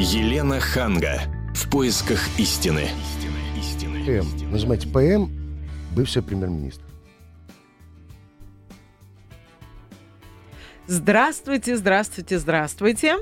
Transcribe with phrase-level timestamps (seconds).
[0.00, 1.22] Елена Ханга.
[1.56, 2.88] В поисках истины.
[4.06, 4.52] ПМ.
[4.52, 5.28] Нажимайте ПМ,
[5.90, 6.87] бывший премьер-министр.
[10.90, 13.16] Здравствуйте, здравствуйте, здравствуйте.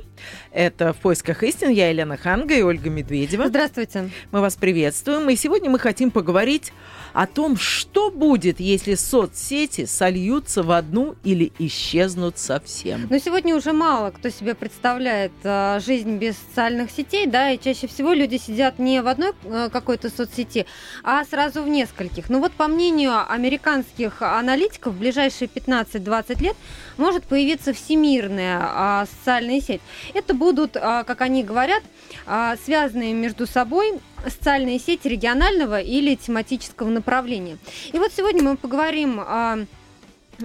[0.52, 1.70] Это «В поисках истин».
[1.70, 3.48] Я Елена Ханга и Ольга Медведева.
[3.48, 4.08] Здравствуйте.
[4.30, 5.28] Мы вас приветствуем.
[5.30, 6.72] И сегодня мы хотим поговорить
[7.12, 13.08] о том, что будет, если соцсети сольются в одну или исчезнут совсем.
[13.10, 17.88] Но сегодня уже мало кто себе представляет э, жизнь без социальных сетей, да, и чаще
[17.88, 20.66] всего люди сидят не в одной э, какой-то соцсети,
[21.02, 22.28] а сразу в нескольких.
[22.28, 26.56] Ну вот по мнению американских аналитиков, в ближайшие 15-20 лет
[26.96, 29.80] может появиться всемирная э, социальная сеть.
[30.14, 31.82] Это будут, э, как они говорят,
[32.26, 37.58] э, связанные между собой социальные сети регионального или тематического направления.
[37.92, 39.66] И вот сегодня мы поговорим о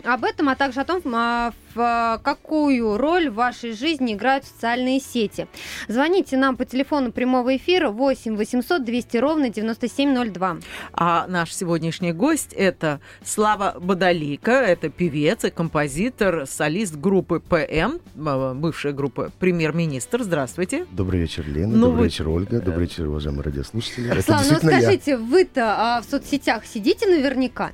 [0.04, 5.00] об этом, а также о том, а, в какую роль в вашей жизни играют социальные
[5.00, 5.48] сети.
[5.88, 10.58] Звоните нам по телефону прямого эфира 8 800 200 ровно 9702.
[10.94, 18.54] А наш сегодняшний гость– это Слава Бодалика, это певец и композитор, солист группы ПМ, а,
[18.54, 20.24] бывшая группа «Премьер-министр».
[20.24, 20.86] Здравствуйте.
[20.92, 21.76] Добрый вечер, Лена.
[21.76, 22.06] Ну, Добрый вы...
[22.06, 22.62] вечер, Ольга.
[22.62, 24.22] Добрый вечер, уважаемые радиослушатели.
[24.22, 27.72] Слава, ну скажите, вы-то а, в соцсетях сидите наверняка?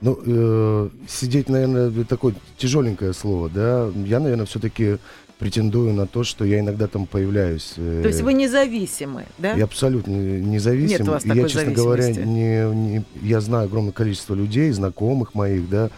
[0.00, 3.90] Ну, э, сидеть, наверное, такое тяжеленькое слово, да.
[4.06, 4.98] Я, наверное, все-таки
[5.38, 7.74] претендую на то, что я иногда там появляюсь.
[7.76, 9.54] Э, то есть вы независимы, да?
[9.54, 10.98] Я абсолютно независим.
[10.98, 15.34] Нет у вас такой я, честно говоря, не, не, я знаю огромное количество людей, знакомых
[15.34, 15.90] моих, да,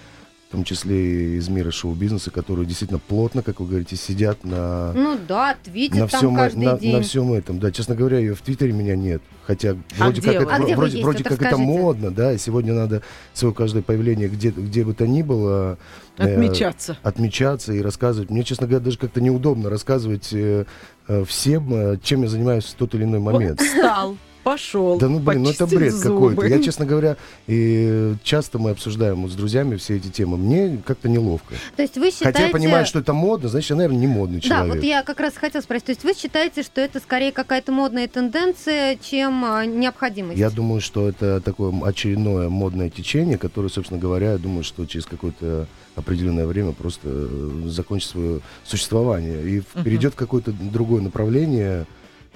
[0.50, 4.92] в том числе из мира шоу-бизнеса, которые действительно плотно, как вы говорите, сидят на...
[4.94, 6.96] Ну да, твитят на всем, там каждый на, день.
[6.96, 7.70] На всем этом, да.
[7.70, 9.22] Честно говоря, я в Твиттере меня нет.
[9.46, 12.74] Хотя а вроде как, это, а вроде, вроде, вроде как это модно, да, и сегодня
[12.74, 15.78] надо свое каждое появление где, где бы то ни было...
[16.18, 16.96] Э, отмечаться.
[17.00, 18.30] Э, отмечаться и рассказывать.
[18.30, 20.64] Мне, честно говоря, даже как-то неудобно рассказывать э,
[21.06, 23.60] э, всем, э, чем я занимаюсь в тот или иной момент.
[23.60, 24.16] Он встал
[24.50, 24.98] пошел.
[24.98, 26.46] Да ну блин, ну это бред какой-то.
[26.46, 30.36] Я, честно говоря, и часто мы обсуждаем вот с друзьями все эти темы.
[30.36, 31.54] Мне как-то неловко.
[31.76, 32.32] То есть вы считаете...
[32.32, 34.68] Хотя я понимаю, что это модно, значит, я, наверное, не модный человек.
[34.68, 35.86] Да, вот я как раз хотела спросить.
[35.86, 40.38] То есть вы считаете, что это скорее какая-то модная тенденция, чем а, необходимость?
[40.38, 45.06] Я думаю, что это такое очередное модное течение, которое, собственно говоря, я думаю, что через
[45.06, 49.84] какое-то определенное время просто э, закончит свое существование и uh-huh.
[49.84, 51.86] перейдет в какое-то другое направление,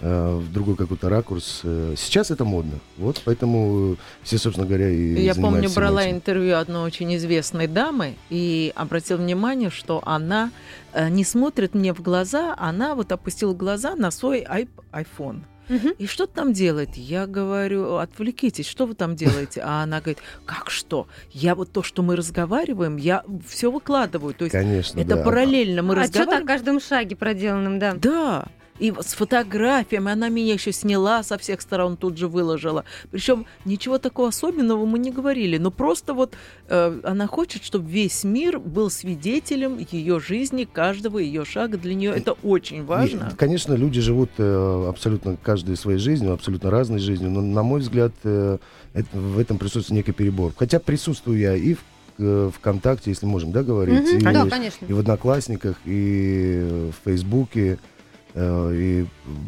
[0.00, 1.60] в другой какой-то ракурс.
[1.64, 2.78] Э, сейчас это модно.
[2.96, 6.16] Вот поэтому все, собственно говоря, и Я помню, брала этим.
[6.16, 10.50] интервью одной очень известной дамы и обратила внимание, что она
[10.92, 14.44] э, не смотрит мне в глаза, она вот опустила глаза на свой
[14.92, 15.42] iPhone.
[15.68, 15.90] Угу.
[15.98, 16.96] И что там делает?
[16.96, 19.62] Я говорю, отвлекитесь, что вы там делаете?
[19.64, 21.06] А она говорит, как что?
[21.30, 24.34] Я вот то, что мы разговариваем, я все выкладываю.
[24.34, 25.22] То есть Конечно, это да.
[25.22, 26.28] параллельно мы а разговариваем.
[26.28, 27.94] А что-то о каждом шаге проделанном, да.
[27.94, 30.10] Да и с фотографиями.
[30.10, 32.84] Она меня еще сняла со всех сторон, тут же выложила.
[33.10, 36.34] Причем ничего такого особенного мы не говорили, но просто вот
[36.68, 41.78] э, она хочет, чтобы весь мир был свидетелем ее жизни, каждого ее шага.
[41.78, 43.30] Для нее это очень важно.
[43.32, 47.80] И, конечно, люди живут э, абсолютно каждой своей жизнью, абсолютно разной жизнью, но, на мой
[47.80, 48.58] взгляд, э,
[48.92, 50.52] это, в этом присутствует некий перебор.
[50.56, 51.80] Хотя присутствую я и в
[52.18, 54.18] э, ВКонтакте, если можем, да, говорить, mm-hmm.
[54.18, 54.86] и, да, конечно.
[54.86, 57.78] и в Одноклассниках, и в Фейсбуке.
[58.34, 59.06] Э, и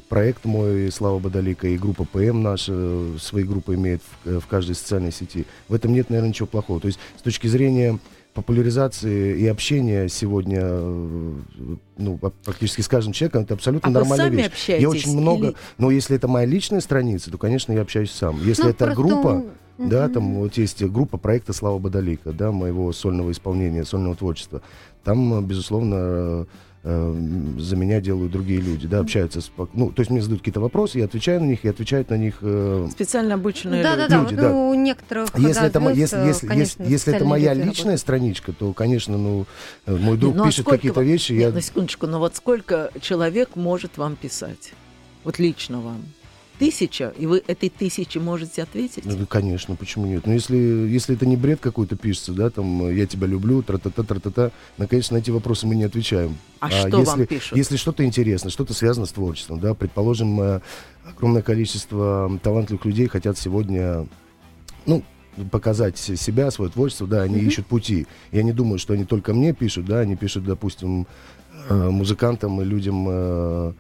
[0.09, 4.47] проект мой «Слава Бодалика», и группа ПМ наша э, свои группы имеет в, э, в
[4.47, 5.45] каждой социальной сети.
[5.69, 6.81] В этом нет, наверное, ничего плохого.
[6.81, 7.99] То есть с точки зрения
[8.33, 10.63] популяризации и общения сегодня,
[11.97, 14.47] ну, практически с каждым человеком, это абсолютно а нормальная вы сами вещь.
[14.47, 15.57] Общаетесь я очень много, или...
[15.79, 18.39] но если это моя личная страница, то, конечно, я общаюсь сам.
[18.45, 19.03] Если ну, это просто...
[19.03, 19.45] группа,
[19.79, 24.61] да, там вот есть группа проекта Слава Бодалика, да, моего сольного исполнения, сольного творчества.
[25.03, 26.47] Там, безусловно,
[26.87, 29.51] за меня делают другие люди, да, общаются с...
[29.73, 32.37] Ну, то есть мне задают какие-то вопросы, я отвечаю на них, и отвечают на них...
[32.43, 34.09] Э, Специально обученные да, люди.
[34.09, 34.49] Да, люди, да, да.
[34.51, 38.01] Ну, у некоторых, если это, звезд, если, если, конечно, если, если это моя личная работают.
[38.01, 39.47] страничка, то, конечно, ну,
[39.87, 41.51] э, мой друг ну, а пишет какие-то вещи, Нет, я...
[41.51, 44.73] на секундочку, но ну вот сколько человек может вам писать?
[45.25, 46.05] Вот лично вам?
[46.59, 49.05] Тысяча, и вы этой тысячи можете ответить?
[49.05, 50.27] Ну, конечно, почему нет?
[50.27, 54.03] Но ну, если, если это не бред какой-то пишется, да, там, я тебя люблю, тра-та-та,
[54.03, 56.37] тра-та-та, на, конечно, на эти вопросы мы не отвечаем.
[56.61, 57.57] А, а что если, вам пишут?
[57.57, 60.61] Если что-то интересно, что-то связано с творчеством, да, предположим, э,
[61.05, 64.07] огромное количество талантливых людей хотят сегодня,
[64.87, 65.03] ну,
[65.51, 67.47] показать себя, свое творчество, да, они mm-hmm.
[67.47, 68.07] ищут пути.
[68.33, 71.07] Я не думаю, что они только мне пишут, да, они пишут, допустим,
[71.69, 73.73] э, музыкантам и людям э,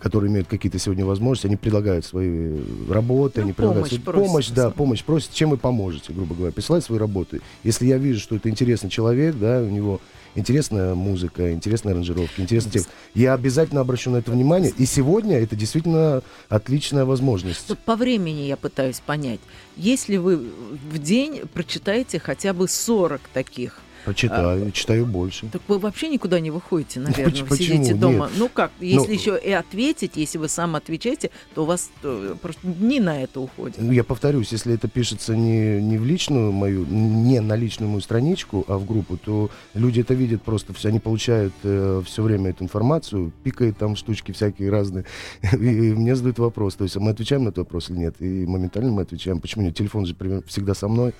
[0.00, 2.58] которые имеют какие-то сегодня возможности, они предлагают свои
[2.88, 6.84] работы, ну, они предлагают помощь, помощь, да, помощь просят, чем вы поможете, грубо говоря, присылать
[6.84, 7.40] свои работы.
[7.64, 10.00] Если я вижу, что это интересный человек, да, у него
[10.34, 14.72] интересная музыка, интересная аранжировка, интересный текст, я обязательно обращу на это внимание.
[14.76, 17.66] И сегодня это действительно отличная возможность.
[17.66, 19.40] Тут по времени я пытаюсь понять.
[19.76, 25.46] Если вы в день прочитаете хотя бы 40 таких Почитаю, а, читаю больше.
[25.52, 28.26] Так вы вообще никуда не выходите, наверное, вы сидите дома.
[28.26, 28.38] Нет.
[28.38, 32.36] Ну как, если ну, еще и ответить, если вы сам отвечаете, то у вас то,
[32.40, 33.78] просто дни на это уходят.
[33.80, 38.64] Я повторюсь, если это пишется не, не в личную мою, не на личную мою страничку,
[38.68, 42.64] а в группу, то люди это видят просто, все, они получают э, все время эту
[42.64, 45.04] информацию, пикают там штучки всякие разные,
[45.52, 48.46] и, и мне задают вопрос, то есть мы отвечаем на этот вопрос или нет, и
[48.46, 50.14] моментально мы отвечаем, почему нет, телефон же
[50.46, 51.14] всегда со мной,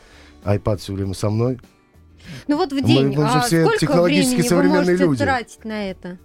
[0.45, 1.59] iPad все время со мной,
[2.47, 5.25] ну вот в день, мы, мы же а все сколько времени вы можете люди.
[5.25, 6.19] тратить на это?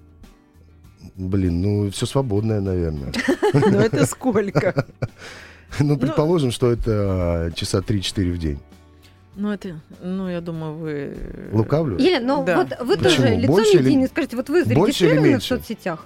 [1.15, 3.11] Блин, ну все свободное, наверное.
[3.53, 4.85] Ну это сколько?
[5.79, 8.59] Ну, предположим, что это часа 3-4 в день.
[9.35, 11.17] Ну, это, ну, я думаю, вы...
[11.51, 11.97] Лукавлю?
[11.97, 12.57] Елена, но да.
[12.57, 13.15] вот вы Почему?
[13.15, 14.05] тоже лицо Больше не или...
[14.05, 16.05] скажите, вот вы зарегистрированы в соцсетях?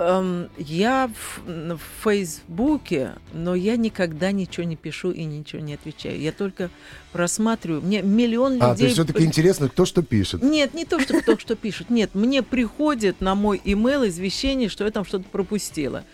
[0.00, 6.20] Эм, я в, в Фейсбуке, но я никогда ничего не пишу и ничего не отвечаю.
[6.20, 6.70] Я только
[7.12, 7.82] просматриваю.
[7.82, 8.64] Мне миллион людей...
[8.64, 10.40] А, то есть все-таки интересно, кто что пишет?
[10.40, 11.90] Нет, не то, что кто что пишет.
[11.90, 16.04] Нет, мне приходит на мой имейл извещение, что я там что-то пропустила.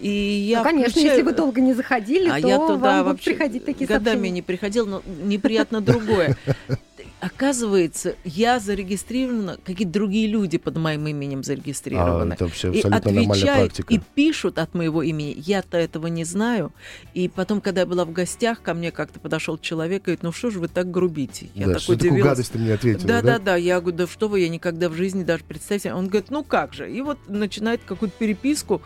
[0.00, 1.10] И я ну, конечно, включаю...
[1.10, 4.30] если вы долго не заходили, а то я туда вам будут приходить такие годами сообщения.
[4.30, 6.38] не приходил, но неприятно другое
[7.24, 12.32] оказывается, я зарегистрирована, какие-то другие люди под моим именем зарегистрированы.
[12.32, 15.34] А, это вообще и отвечают, и пишут от моего имени.
[15.38, 16.72] Я-то этого не знаю.
[17.14, 20.32] И потом, когда я была в гостях, ко мне как-то подошел человек и говорит, ну
[20.32, 21.48] что ж вы так грубите?
[21.54, 22.18] Я да, так что удивилась.
[22.18, 23.38] такую гадость ты мне ответила, да, да?
[23.38, 25.94] Да, да, Я говорю, да что вы, я никогда в жизни даже представьте.
[25.94, 26.92] Он говорит, ну как же?
[26.92, 28.82] И вот начинает какую-то переписку.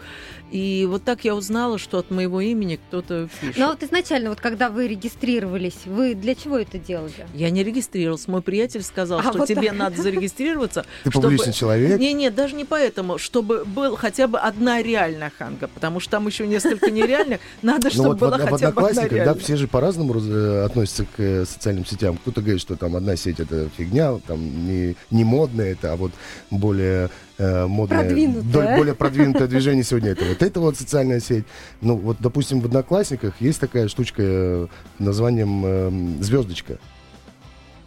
[0.53, 3.59] И вот так я узнала, что от моего имени кто-то пишет.
[3.59, 7.27] Но вот изначально, вот когда вы регистрировались, вы для чего это делали?
[7.35, 9.79] Я не регистрировалась мой приятель сказал, а что вот тебе так.
[9.79, 10.85] надо зарегистрироваться.
[11.05, 11.25] Ты чтобы...
[11.25, 11.99] публичный человек?
[11.99, 16.27] Не, нет, даже не поэтому, чтобы был хотя бы одна реальная ханга, потому что там
[16.27, 17.41] еще несколько нереальных.
[17.63, 19.35] Надо, ну чтобы была хотя бы одна реальная.
[19.35, 22.17] Да, все же по-разному э, относятся к э, социальным сетям.
[22.19, 26.13] Кто-то говорит, что там одна сеть это фигня, там не, не модная это, а вот
[26.51, 28.77] более э, модное, продвинутое.
[28.77, 31.45] более продвинутое движение сегодня это вот это вот социальная сеть.
[31.81, 36.79] Ну вот, допустим, в Одноклассниках есть такая штучка названием э, звездочка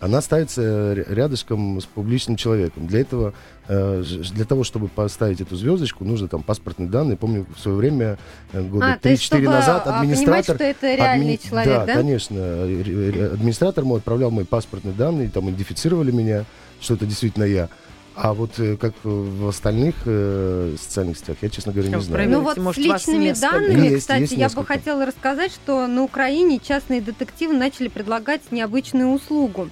[0.01, 2.88] она ставится рядышком с публичным человеком.
[2.88, 3.33] Для этого,
[3.68, 4.03] э,
[4.33, 7.18] для того, чтобы поставить эту звездочку, нужно там паспортные данные.
[7.18, 8.18] Помню, в свое время,
[8.51, 10.57] э, года а, 3-4 назад, а, администратор...
[10.57, 11.48] Понимать, что это реальный адми...
[11.48, 11.86] человек, да?
[11.86, 12.63] Да, конечно.
[13.33, 16.45] Администратор мой отправлял мои паспортные данные, там идентифицировали меня,
[16.80, 17.69] что это действительно я.
[18.24, 22.30] А вот э, как в остальных э, социальных сетях, я, честно говоря, не знаю.
[22.30, 26.04] Ну вот Может, с личными данными, есть, кстати, есть я бы хотела рассказать, что на
[26.04, 29.70] Украине частные детективы начали предлагать необычную услугу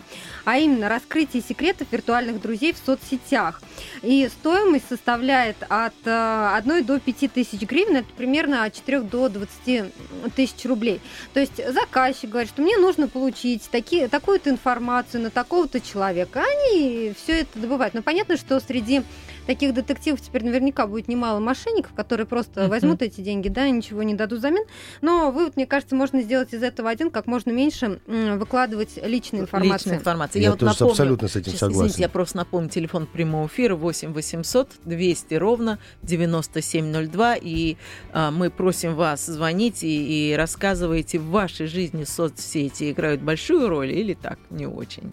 [0.50, 3.62] а именно раскрытие секретов виртуальных друзей в соцсетях.
[4.02, 9.30] И стоимость составляет от 1 э, до 5 тысяч гривен, это примерно от 4 до
[9.30, 9.94] 20
[10.36, 11.02] тысяч рублей.
[11.34, 16.42] То есть заказчик говорит, что мне нужно получить такие, такую-то информацию на такого-то человека.
[16.42, 17.94] Они все это добывают.
[17.94, 19.04] Но понятно, что среди
[19.50, 24.04] таких детективов теперь наверняка будет немало мошенников, которые просто возьмут эти деньги, да, и ничего
[24.04, 24.64] не дадут взамен.
[25.02, 29.90] Но вывод, мне кажется, можно сделать из этого один, как можно меньше выкладывать личной информации.
[29.90, 30.40] Личной информации.
[30.40, 31.80] Я, я вот тоже напомню, абсолютно с этим согласен.
[31.80, 37.78] Извините, я просто напомню, телефон прямого эфира 8 800 200 ровно 9702, и
[38.14, 43.92] а, мы просим вас звонить и, и рассказывайте, в вашей жизни соцсети играют большую роль
[43.92, 45.12] или так, не очень.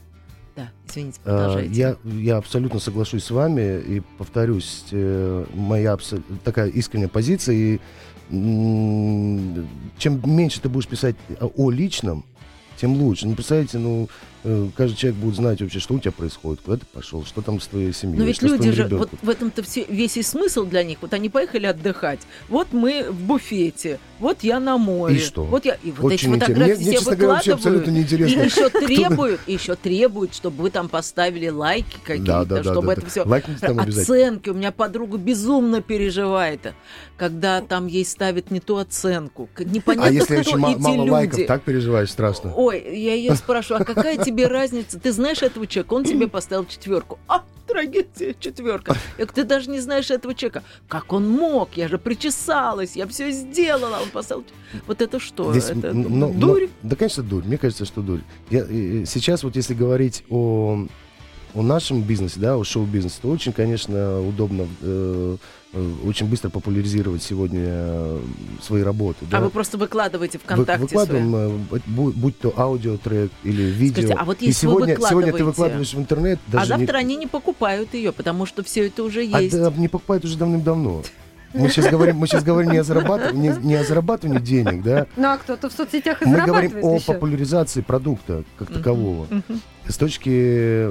[0.56, 1.74] Да, извините, а, продолжайте.
[1.74, 5.96] Я, я абсолютно соглашусь с вами и повторюсь, э, моя
[6.44, 7.54] такая искренняя позиция.
[7.54, 7.80] И
[8.30, 12.24] чем меньше ты будешь писать о личном,
[12.76, 13.28] тем лучше.
[13.28, 14.35] Ну, представляете, ну, Э,
[14.76, 17.66] каждый человек будет знать вообще, что у тебя происходит, куда ты пошел, что там с
[17.66, 18.18] твоей семьей.
[18.18, 18.98] Но ведь люди же, ребенком.
[18.98, 20.98] вот в этом-то все, весь и смысл для них.
[21.00, 25.16] Вот они поехали отдыхать, вот мы в буфете, вот я на море.
[25.16, 25.44] И что?
[25.44, 27.48] Вот я, и вот Очень эти фотографии мне, все мне, выкладывают.
[27.48, 28.40] абсолютно неинтересно.
[28.40, 32.92] И еще требуют, еще требуют, чтобы вы там поставили лайки какие-то, да, да, чтобы да,
[32.92, 33.08] это да.
[33.08, 33.22] все.
[34.00, 34.48] Оценки.
[34.48, 36.74] У меня подруга безумно переживает,
[37.16, 39.48] когда там ей ставят не ту оценку.
[39.58, 41.10] Непонятно, а если кто очень эти мало люди.
[41.10, 42.52] лайков, так переживаешь страшно.
[42.54, 44.98] Ой, я ее спрашиваю, а какая тебе тебе разница?
[44.98, 47.18] Ты знаешь этого человека, он тебе поставил четверку.
[47.26, 48.96] А, трагедия, четверка.
[49.18, 50.62] Я говорю, ты даже не знаешь этого человека.
[50.88, 51.76] Как он мог?
[51.76, 53.98] Я же причесалась, я все сделала.
[54.02, 54.44] Он поставил...
[54.86, 55.52] Вот это что?
[55.52, 56.68] Здесь, это но, дурь?
[56.82, 57.44] Но, да, конечно, дурь.
[57.44, 58.20] Мне кажется, что дурь.
[58.50, 58.66] Я,
[59.06, 60.86] сейчас вот если говорить о
[61.54, 65.65] о нашем бизнесе, да, о шоу-бизнесе, то очень, конечно, удобно э, э,
[66.04, 68.20] очень быстро популяризировать сегодня э,
[68.62, 69.18] свои работы.
[69.28, 69.40] А да.
[69.40, 71.42] вы просто выкладываете Вы- ВКонтакте выкладываем, свои?
[71.48, 74.02] э, бу- будь, будь то аудиотрек или видео.
[74.02, 76.78] Скажите, а вот и если вы сегодня, сегодня ты выкладываешь в интернет, А даже не-
[76.80, 79.56] завтра они не покупают ее, потому что все это уже А, есть.
[79.56, 81.02] да, не покупают уже давным-давно.
[81.56, 85.06] Мы сейчас говорим, мы сейчас говорим не о зарабатывании, не, не о зарабатывании денег, да.
[85.16, 87.06] Ну а кто-то в соцсетях и Мы говорим о еще.
[87.06, 89.26] популяризации продукта как такового.
[89.88, 90.28] С точки,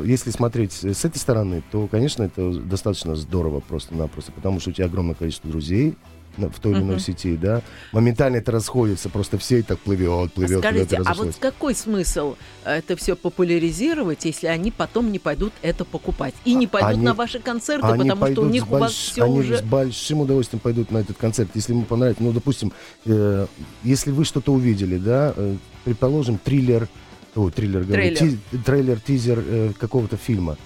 [0.08, 4.86] если смотреть с этой стороны, то, конечно, это достаточно здорово просто-напросто, потому что у тебя
[4.86, 5.96] огромное количество друзей
[6.38, 7.00] в той или иной Мгм.
[7.00, 7.62] сети, да.
[7.92, 12.36] Моментально это расходится, просто все и так плывет, плывет, Скажите, плывет, а вот какой смысл
[12.64, 17.14] это все популяризировать, если они потом не пойдут это покупать и не пойдут Они- на
[17.14, 19.62] ваши концерты, Они потому что у них с у вас больш- все они уже с
[19.62, 22.22] большим удовольствием пойдут на этот концерт, если ему понравится.
[22.24, 22.72] Ну, допустим,
[23.06, 23.48] э,
[23.84, 26.88] если вы что-то увидели, да, э, предположим, триллер,
[27.36, 28.38] о, триллер, говорю, Трейлер.
[28.52, 30.58] ти- трейлер, тизер э, какого-то фильма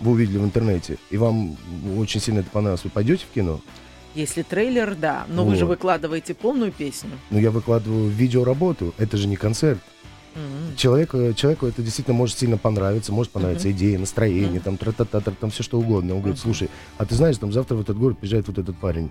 [0.00, 1.56] вы увидели в интернете, и вам
[1.98, 3.60] очень сильно это понравилось, вы пойдете в кино?
[4.14, 5.72] Если трейлер, да, но вы же Вот.
[5.76, 7.10] выкладываете полную песню.
[7.30, 9.78] Ну, я выкладываю видеоработу, это же не концерт.
[10.34, 10.76] М.
[10.76, 14.60] Человеку, человеку это действительно может сильно понравиться, может понравиться идея, настроение, Мгм.
[14.60, 16.14] там, тра-та-та, там все что угодно.
[16.14, 19.10] Он говорит, слушай, а ты знаешь, там завтра в этот город приезжает вот этот парень,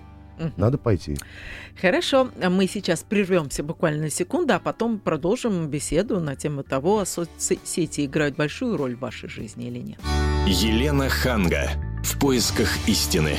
[0.56, 1.18] надо пойти.
[1.80, 7.06] Хорошо, мы сейчас прервемся буквально на секунду, а потом продолжим беседу на тему того, а
[7.06, 9.98] соцсети играют большую роль в вашей жизни или нет.
[10.46, 11.70] Елена Ханга.
[12.02, 13.36] В поисках истины.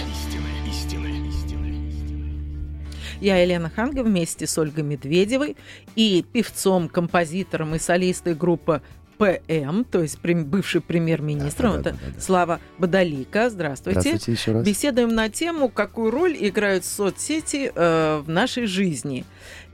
[3.22, 5.56] Я Елена Ханга вместе с Ольгой Медведевой
[5.96, 8.82] и певцом, композитором и солистой группы
[9.22, 12.20] ПМ, то есть бывший премьер-министр, Да, да, да, да, да.
[12.20, 13.52] Слава Бодолика.
[13.52, 14.00] Здравствуйте.
[14.00, 14.66] Здравствуйте еще раз.
[14.66, 19.24] Беседуем на тему, какую роль играют соцсети э, в нашей жизни.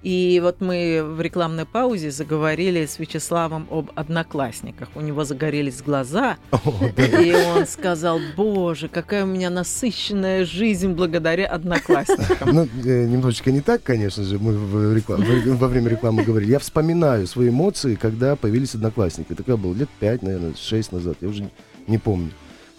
[0.03, 4.89] И вот мы в рекламной паузе заговорили с Вячеславом об одноклассниках.
[4.95, 6.59] У него загорелись глаза, О,
[6.95, 7.03] да.
[7.03, 12.53] и он сказал, боже, какая у меня насыщенная жизнь благодаря одноклассникам.
[12.53, 16.51] Ну, э, немножечко не так, конечно же, мы во время рекламы говорили.
[16.51, 19.33] Я вспоминаю свои эмоции, когда появились одноклассники.
[19.33, 21.49] Такое было лет пять, наверное, шесть назад, я уже
[21.87, 22.31] не помню.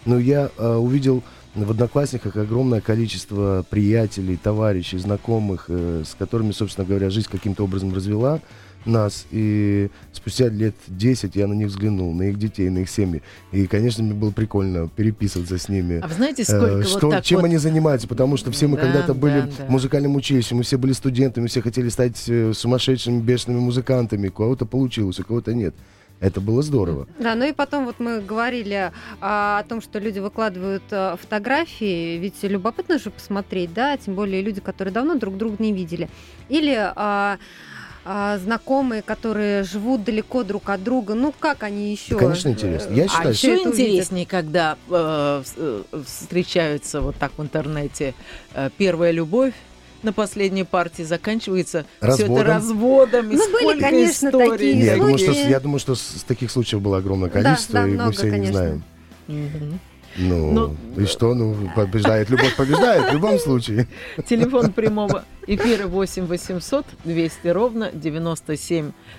[0.09, 1.21] Но я э, увидел
[1.53, 7.93] в одноклассниках огромное количество приятелей, товарищей, знакомых, э, с которыми, собственно говоря, жизнь каким-то образом
[7.93, 8.41] развела
[8.85, 9.27] нас.
[9.29, 13.21] И спустя лет 10 я на них взглянул, на их детей, на их семьи.
[13.51, 15.99] И, конечно, мне было прикольно переписываться с ними.
[15.99, 17.45] А вы знаете, Э, сколько что, вот так чем вот...
[17.45, 19.65] они занимаются, потому что все мы Да, когда-то были да, да.
[19.67, 24.31] в музыкальном училище, мы все были студентами, все хотели стать э, сумасшедшими, бешеными музыкантами, у
[24.31, 25.75] кого-то получилось, у кого-то нет.
[26.19, 27.07] Это было здорово.
[27.17, 32.17] Да, ну и потом вот мы говорили а, о том, что люди выкладывают а, фотографии,
[32.17, 36.09] ведь любопытно же посмотреть, да, тем более люди, которые давно друг друга не видели.
[36.49, 37.37] Или а,
[38.03, 42.15] а, знакомые, которые живут далеко друг от друга, ну как они еще?
[42.15, 42.93] Да, конечно, интересно.
[42.93, 43.87] Я А считаю, еще это увидят.
[43.91, 48.13] интереснее, когда э, с- э, встречаются вот так в интернете
[48.53, 49.53] э, первая любовь
[50.03, 52.47] на последней партии заканчивается все это Разводом.
[52.47, 53.35] разводами.
[53.35, 56.51] Ну, были, Сколько конечно, историй такие Не, я, думаю, что, я думаю, что с, таких
[56.51, 58.53] случаев было огромное Да, количество, да, и много, мы все конечно.
[58.53, 58.83] знаем.
[59.27, 59.79] Мгм.
[60.17, 60.51] Ну,
[60.95, 61.33] Ну, и что?
[61.35, 63.87] Ну, побеждает, любовь побеждает в любом случае.
[64.27, 65.23] Телефон прямого
[65.55, 67.91] эфира 8 800 200 ровно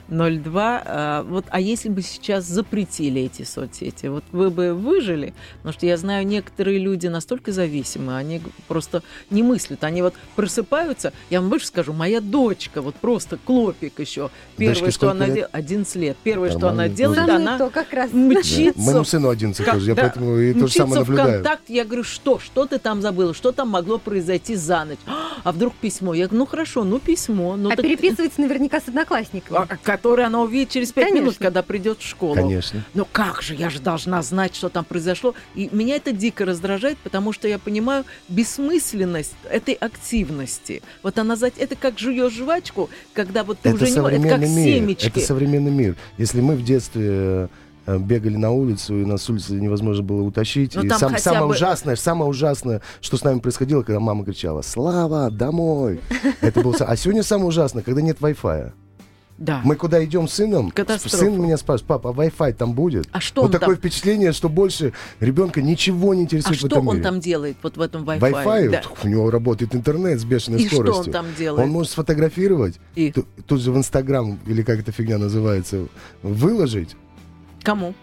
[0.08, 0.82] 9702.
[0.84, 5.34] А, вот, а если бы сейчас запретили эти соцсети, вот вы бы выжили?
[5.58, 9.84] Потому что я знаю, некоторые люди настолько зависимы, они просто не мыслят.
[9.84, 14.30] Они вот просыпаются, я вам больше скажу, моя дочка, вот просто клопик еще.
[14.56, 16.16] Первое, Дочке что она делает, 11 лет.
[16.22, 18.12] Первое, что она делает, Самое она то как раз.
[18.12, 21.34] мчится Моему сыну 11 как- тоже, я да, поэтому и то же самое наблюдаю.
[21.34, 24.98] контакт, я говорю, что, что ты там забыла, что там могло произойти за ночь?
[25.42, 26.14] А вдруг письмо?
[26.20, 27.56] Я говорю, ну хорошо, ну письмо.
[27.56, 29.58] Ну, А так- переписывается наверняка с одноклассниками.
[29.58, 32.34] А, Которое она увидит через пять минут, когда придет в школу.
[32.34, 32.84] Конечно.
[32.94, 35.34] Ну как же, я же должна знать, что там произошло.
[35.54, 40.82] И меня это дико раздражает, потому что я понимаю бессмысленность этой активности.
[41.02, 44.28] Вот она, за- это как жуешь жвачку, когда вот ты Это уже не это современный
[44.30, 44.74] как мир.
[44.74, 45.06] семечки.
[45.08, 45.96] Это современный мир.
[46.18, 47.48] Если мы в детстве э,
[47.86, 50.74] бегали на улицу, и нас с улицы невозможно было утащить.
[50.76, 54.62] Ну, и сам- самое бы- ужасное, самое ужасное, что с нами происходило, когда мама кричала
[54.62, 56.00] «Слава, домой!»
[56.40, 56.74] Это было...
[56.80, 58.72] А сегодня самое ужасное, когда нет Wi-Fi.
[59.38, 59.62] Да.
[59.64, 61.16] Мы куда идем с сыном, Катастрофа.
[61.16, 63.08] сын меня спрашивает, папа, а Wi-Fi там будет?
[63.10, 63.76] А что вот такое там?
[63.76, 67.04] впечатление, что больше ребенка ничего не А интересует в что этом он мире.
[67.04, 68.20] там делает вот в этом Wi-Fi?
[68.20, 68.82] Wi-Fi, Да.
[69.02, 71.04] у него работает интернет с бешеной И что скоростью.
[71.06, 71.64] он там делает?
[71.64, 75.86] Он может сфотографировать, И ту- тут же в Инстаграм, или как эта фигня называется,
[76.22, 76.94] выложить,
[77.62, 77.94] кому?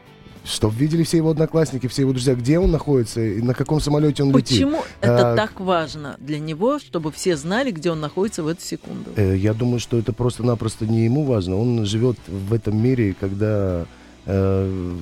[0.48, 4.24] чтобы видели все его одноклассники, все его друзья, где он находится и на каком самолете
[4.24, 4.58] он летит.
[4.58, 8.62] Почему это А, так важно для него, чтобы все знали, где он находится в эту
[8.62, 9.12] секунду?
[9.16, 11.58] Э, Я думаю, что это просто-напросто не ему важно.
[11.58, 13.86] Он живет в этом мире, когда
[14.26, 14.96] э,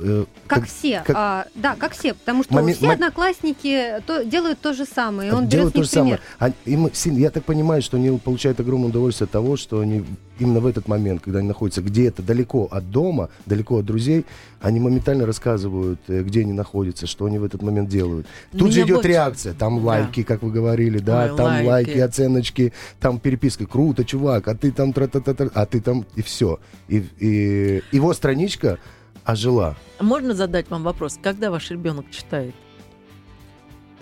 [0.00, 1.16] э, как, как все, как...
[1.16, 2.94] А, да, как все, потому что момент, все мом...
[2.94, 6.18] одноклассники то, делают то же самое, и он делают то же самое.
[6.40, 10.04] А, им, я так понимаю, что они получают огромное удовольствие от того, что они
[10.42, 14.24] именно в этот момент, когда они находятся где-то далеко от дома, далеко от друзей,
[14.60, 18.26] они моментально рассказывают, э, где они находятся, что они в этот момент делают.
[18.52, 19.08] Тут Меня же идет больше...
[19.08, 19.86] реакция, там да.
[19.86, 21.66] лайки, как вы говорили, да, Ой, там лайки.
[21.66, 25.80] лайки, оценочки, там переписка, круто, чувак, а ты там, тра -та -та -та, а ты
[25.80, 26.58] там, и все.
[26.88, 28.78] И, и его страничка
[29.24, 29.76] ожила.
[30.00, 32.54] Можно задать вам вопрос, когда ваш ребенок читает?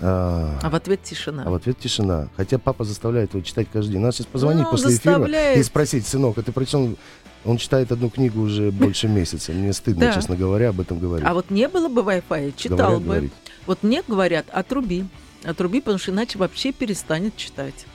[0.00, 1.44] А, а в ответ тишина.
[1.46, 2.28] А в ответ тишина.
[2.36, 4.00] Хотя папа заставляет его читать каждый день.
[4.00, 5.52] Надо сейчас позвонить ну, после заставляет.
[5.52, 6.96] эфира и спросить, сынок, а ты прочел...
[7.44, 9.52] Он читает одну книгу уже больше месяца.
[9.52, 10.12] Мне стыдно, да.
[10.12, 11.26] честно говоря, об этом говорить.
[11.26, 13.06] А вот не было бы Wi-Fi, читал говорят, бы.
[13.06, 13.32] Говорить.
[13.66, 15.06] Вот мне говорят, отруби.
[15.44, 17.86] Отруби, потому что иначе вообще перестанет читать.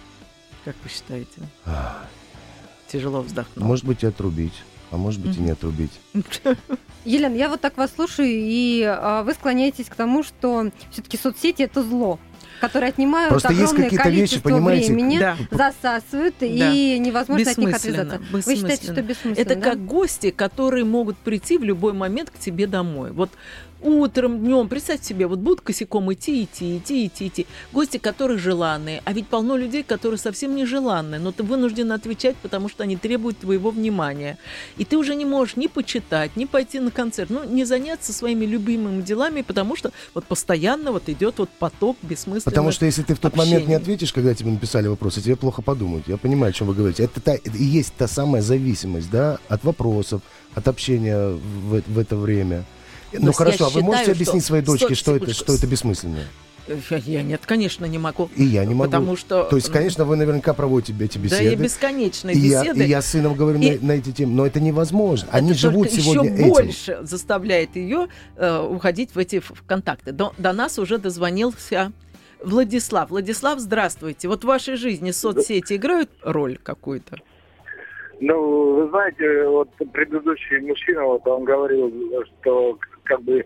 [0.63, 1.41] Как вы считаете?
[2.87, 3.67] Тяжело вздохнул.
[3.67, 4.53] Может быть, и отрубить
[4.91, 5.91] а может быть и не отрубить.
[7.05, 11.61] Елена, я вот так вас слушаю, и а, вы склоняетесь к тому, что все-таки соцсети
[11.63, 12.19] это зло
[12.61, 15.37] которые отнимают Просто огромное количество вещи, понимаете, времени, да.
[15.51, 16.45] засасывают, да.
[16.45, 18.21] и невозможно от них отвязаться.
[18.31, 19.41] Вы считаете, что бессмысленно?
[19.41, 19.61] Это да?
[19.61, 23.11] как гости, которые могут прийти в любой момент к тебе домой.
[23.11, 23.29] Вот
[23.85, 27.47] утром, днем, представьте себе, вот будут косяком идти, идти, идти, идти, идти.
[27.71, 32.35] Гости, которые желанные, а ведь полно людей, которые совсем не желанные, но ты вынужден отвечать,
[32.37, 34.37] потому что они требуют твоего внимания.
[34.77, 38.45] И ты уже не можешь ни почитать, ни пойти на концерт, ну, не заняться своими
[38.45, 43.13] любимыми делами, потому что вот постоянно вот идет вот поток бессмысленных Потому что если ты
[43.13, 43.53] в тот общения.
[43.53, 46.07] момент не ответишь, когда тебе написали вопросы, тебе плохо подумают.
[46.07, 47.03] Я понимаю, о чем вы говорите.
[47.03, 50.21] Это, та, это и есть та самая зависимость, да, от вопросов,
[50.55, 52.65] от общения в, в это время.
[53.13, 56.23] Ну хорошо, а вы можете объяснить своей дочке, что, это, что это бессмысленно?
[56.67, 58.29] Я нет, конечно, не могу.
[58.35, 58.89] И я не могу.
[58.89, 59.43] Потому что...
[59.43, 61.43] То есть, конечно, вы наверняка проводите эти беседы.
[61.43, 62.79] Да, я бесконечные и беседы.
[62.79, 63.77] Я, и я с сыном говорю и...
[63.77, 65.27] на, на эти темы, но это невозможно.
[65.27, 66.49] Это Они живут сегодня еще этим.
[66.49, 70.11] больше заставляет ее э, уходить в эти в контакты.
[70.11, 71.91] До, до нас уже дозвонился
[72.43, 73.09] Владислав.
[73.09, 74.27] Владислав, здравствуйте.
[74.27, 77.17] Вот в вашей жизни соцсети играют роль какую-то?
[78.21, 81.91] Ну, вы знаете, вот предыдущий мужчина, вот он говорил,
[82.41, 83.43] что как бы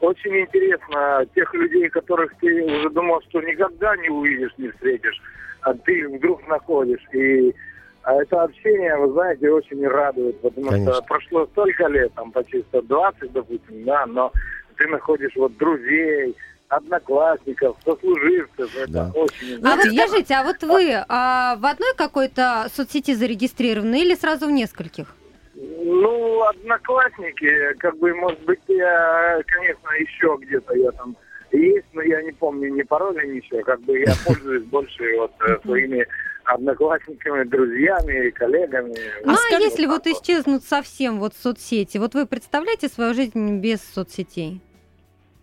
[0.00, 5.20] очень интересно тех людей, которых ты уже думал, что никогда не увидишь, не встретишь,
[5.62, 7.04] а ты вдруг находишь.
[7.12, 7.54] И
[8.02, 10.94] а это общение, вы знаете, очень радует, потому Конечно.
[10.94, 14.32] что прошло столько лет, там почти 120, допустим, да, но
[14.76, 16.34] ты находишь вот друзей,
[16.68, 18.74] одноклассников, сослуживцев.
[18.76, 19.12] Это да.
[19.14, 24.46] очень А вот скажите, а вот вы а, в одной какой-то соцсети зарегистрированы или сразу
[24.46, 25.14] в нескольких?
[25.60, 31.16] Ну, одноклассники, как бы, может быть, я, конечно, еще где-то я там
[31.50, 33.62] есть, но я не помню ни пароля, ничего.
[33.62, 36.06] Как бы я пользуюсь больше вот э, своими
[36.44, 38.94] одноклассниками, друзьями, коллегами.
[39.24, 43.58] Ну, а, а если вот, вот исчезнут совсем вот соцсети, вот вы представляете свою жизнь
[43.58, 44.60] без соцсетей?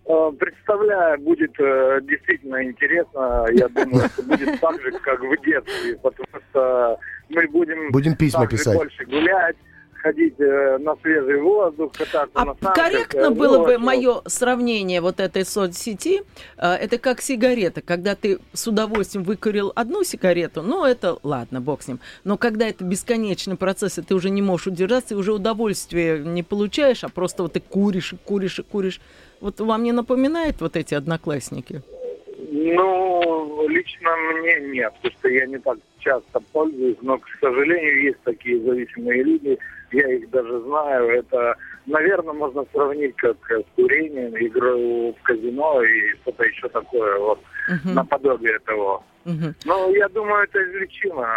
[0.05, 3.47] Э, представляю, будет э, действительно интересно.
[3.51, 8.47] Я думаю, что будет так же, как в детстве, потому что мы будем, будем письма
[8.47, 8.77] писать.
[8.77, 9.57] больше гулять
[10.05, 12.75] ходить э, на свежий воздух, кататься а на санках.
[12.75, 16.21] Корректно э, было бы мое сравнение вот этой соцсети.
[16.57, 17.81] Э, это как сигарета.
[17.81, 21.99] Когда ты с удовольствием выкурил одну сигарету, ну, это ладно, бог с ним.
[22.23, 26.43] Но когда это бесконечный процесс, и ты уже не можешь удержаться, и уже удовольствие не
[26.43, 29.01] получаешь, а просто вот ты куришь и куришь и куришь.
[29.41, 31.81] Вот вам не напоминает вот эти одноклассники?
[32.51, 38.19] Ну, лично мне нет, потому что я не так часто пользуюсь, но, к сожалению, есть
[38.23, 39.57] такие зависимые люди,
[39.91, 41.19] я их даже знаю.
[41.19, 47.39] Это, наверное, можно сравнить как с курением, игрой в казино и что-то еще такое, вот,
[47.69, 47.93] uh-huh.
[47.93, 49.03] наподобие того.
[49.25, 49.53] Uh-huh.
[49.65, 51.27] Но я думаю, это излечимо.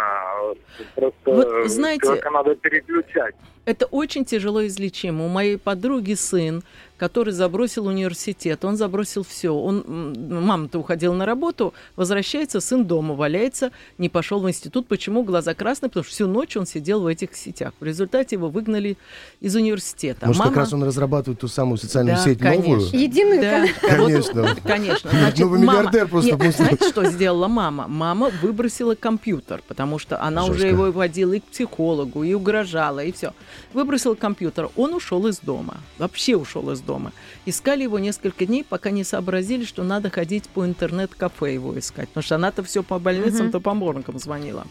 [0.95, 3.35] Просто вот, знаете, надо переключать.
[3.65, 5.25] Это очень тяжело излечимо.
[5.25, 6.63] У моей подруги сын
[6.99, 8.63] который забросил университет.
[8.65, 9.55] Он забросил все.
[9.55, 14.85] Он, мама-то уходила на работу, возвращается, сын дома валяется, не пошел в институт.
[14.87, 15.23] Почему?
[15.23, 17.73] Глаза красные, потому что всю ночь он сидел в этих сетях.
[17.79, 18.97] В результате его выгнали
[19.39, 20.27] из университета.
[20.27, 20.51] Может, мама...
[20.51, 22.69] как раз он разрабатывает ту самую социальную да, сеть конечно.
[22.69, 22.89] новую?
[22.91, 23.41] Единую?
[23.41, 23.65] Да.
[23.81, 24.41] Конечно.
[24.41, 25.09] Вот, конечно.
[25.13, 26.35] Значит, ну, вы миллиардер просто.
[26.35, 27.87] Нет, знаете, что сделала мама?
[27.87, 30.55] Мама выбросила компьютер, потому что она Жестко.
[30.55, 33.33] уже его водила и к психологу, и угрожала, и все.
[33.73, 34.69] Выбросила компьютер.
[34.75, 35.77] Он ушел из дома.
[35.97, 37.11] Вообще ушел из дома.
[37.45, 42.09] Искали его несколько дней, пока не сообразили, что надо ходить по интернет-кафе его искать.
[42.09, 44.65] Потому что она-то все по больницам, то по моргам звонила.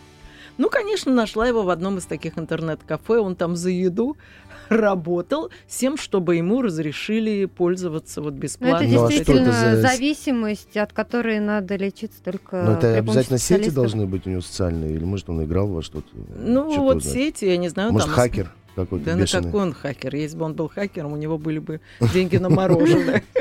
[0.58, 3.18] Ну, конечно, нашла его в одном из таких интернет-кафе.
[3.18, 4.16] Он там за еду
[4.68, 8.86] работал с тем, чтобы ему разрешили пользоваться вот бесплатно.
[8.86, 9.88] Ну, это действительно ну, а это за...
[9.88, 12.62] зависимость, от которой надо лечиться только.
[12.62, 16.08] Но это обязательно сети должны быть у него социальные, или может он играл во что-то?
[16.36, 17.92] Ну вот сети, я не знаю.
[17.92, 18.16] Может там...
[18.16, 18.52] хакер?
[18.84, 19.44] Какой-то Да на бешеный.
[19.44, 20.14] какой он хакер?
[20.14, 21.80] Если бы он был хакером, у него были бы
[22.12, 23.22] деньги на мороженое.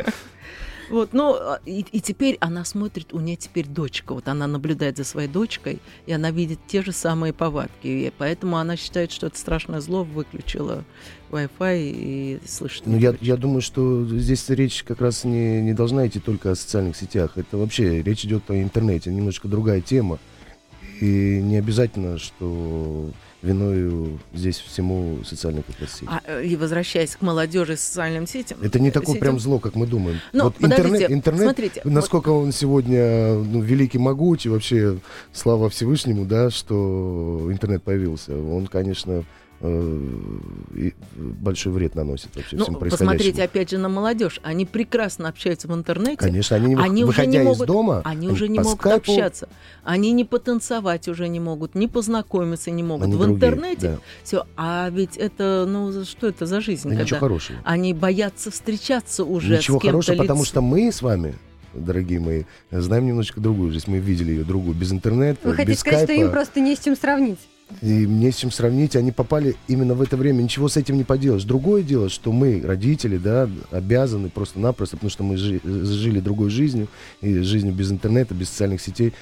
[0.89, 5.03] Вот, ну, и, и теперь она смотрит, у нее теперь дочка, вот она наблюдает за
[5.03, 9.37] своей дочкой, и она видит те же самые повадки, и поэтому она считает, что это
[9.37, 10.85] страшное зло, выключила
[11.29, 12.83] Wi-Fi и слышит.
[12.85, 16.55] Ну, я, я думаю, что здесь речь как раз не, не должна идти только о
[16.55, 17.33] социальных сетях.
[17.35, 20.19] Это вообще речь идет о интернете, немножко другая тема.
[21.01, 23.11] И не обязательно, что
[23.47, 26.07] виною здесь всему социальной сеть.
[26.07, 28.59] А, э, и возвращаясь к молодежи и социальным сетям.
[28.61, 30.19] Это не такое сетям- прям зло, как мы думаем.
[30.33, 34.99] Ну, вот интернет, интернет смотрите, вот- насколько он сегодня ну, великий, могучий, вообще
[35.33, 38.37] слава Всевышнему, да, что интернет появился.
[38.37, 39.23] Он, конечно,
[39.59, 43.43] и большой вред наносит вообще Ну, всем посмотрите происходящему.
[43.45, 44.39] опять же на молодежь.
[44.43, 46.17] Они прекрасно общаются в интернете.
[46.17, 48.79] Конечно, они, не Они уже выходя не из могут, дома, они уже не по могут
[48.79, 49.49] скайпу, общаться.
[49.83, 53.05] Они не потанцевать уже не могут, не познакомиться не могут.
[53.05, 53.97] Они в другие, интернете да.
[54.23, 54.45] все.
[54.57, 56.83] А ведь это, ну, что это за жизнь?
[56.83, 57.57] Да когда ничего хорошего.
[57.63, 60.45] Они боятся встречаться уже Ничего с кем-то хорошего, потому лицом.
[60.45, 61.33] что мы с вами,
[61.73, 63.89] дорогие мои, знаем немножечко другую жизнь.
[63.89, 66.31] Мы видели ее другую без интернета, Вы хотите без сказать, что им скайпа.
[66.33, 67.39] просто не с чем сравнить?
[67.81, 71.03] И мне с чем сравнить, они попали именно в это время, ничего с этим не
[71.03, 71.43] поделаешь.
[71.43, 76.87] Другое дело, что мы, родители, да, обязаны просто-напросто, потому что мы жи- жили другой жизнью,
[77.21, 79.13] и жизнью без интернета, без социальных сетей,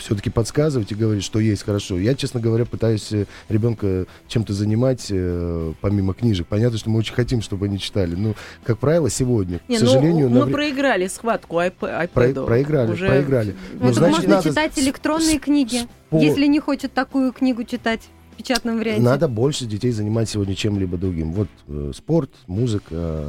[0.00, 1.98] все-таки подсказывать и говорить, что есть хорошо.
[1.98, 6.46] Я, честно говоря, пытаюсь э, ребенка чем-то занимать, э, помимо книжек.
[6.46, 8.14] Понятно, что мы очень хотим, чтобы они читали.
[8.14, 8.34] Но,
[8.64, 12.44] как правило, сегодня, Не, к ну, сожалению, на мы вре- проиграли схватку iP- про- iPad.
[12.46, 13.54] проиграли, Уже- проиграли.
[13.78, 17.64] Ну, Ну, значит, можно надо читать электронные с- книги, спо- если не хочет такую книгу
[17.64, 18.00] читать
[18.32, 19.02] в печатном варианте.
[19.02, 21.32] Надо больше детей занимать сегодня чем-либо другим.
[21.32, 23.22] Вот э, спорт, музыка,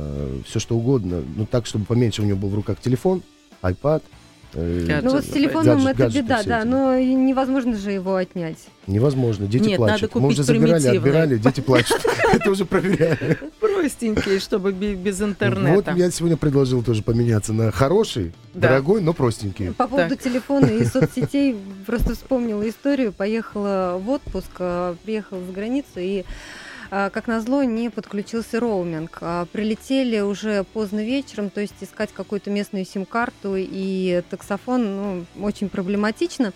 [0.47, 1.21] все что угодно.
[1.35, 3.21] Ну так, чтобы поменьше у него был в руках телефон,
[3.61, 4.01] iPad.
[4.53, 4.99] Э.
[5.01, 8.57] Ну вот с телефоном гаджет- это беда, да, но невозможно же его отнять.
[8.87, 9.45] Невозможно.
[9.45, 10.15] Дети Нет, надо плачут.
[10.15, 12.01] Мы купить уже забирали, отбирали, дети плачут.
[12.33, 13.37] Это уже проверяли.
[13.59, 15.91] Простенькие, чтобы без интернета.
[15.91, 19.71] Вот я сегодня предложил тоже поменяться на хороший, дорогой, но простенький.
[19.73, 23.13] По поводу телефона и соцсетей просто вспомнила историю.
[23.13, 26.23] Поехала в отпуск, а, приехала за границу и
[26.91, 29.19] как назло, не подключился роуминг.
[29.21, 35.69] А, Прилетели уже поздно вечером, то есть искать какую-то местную сим-карту и таксофон ну, очень
[35.69, 36.51] проблематично.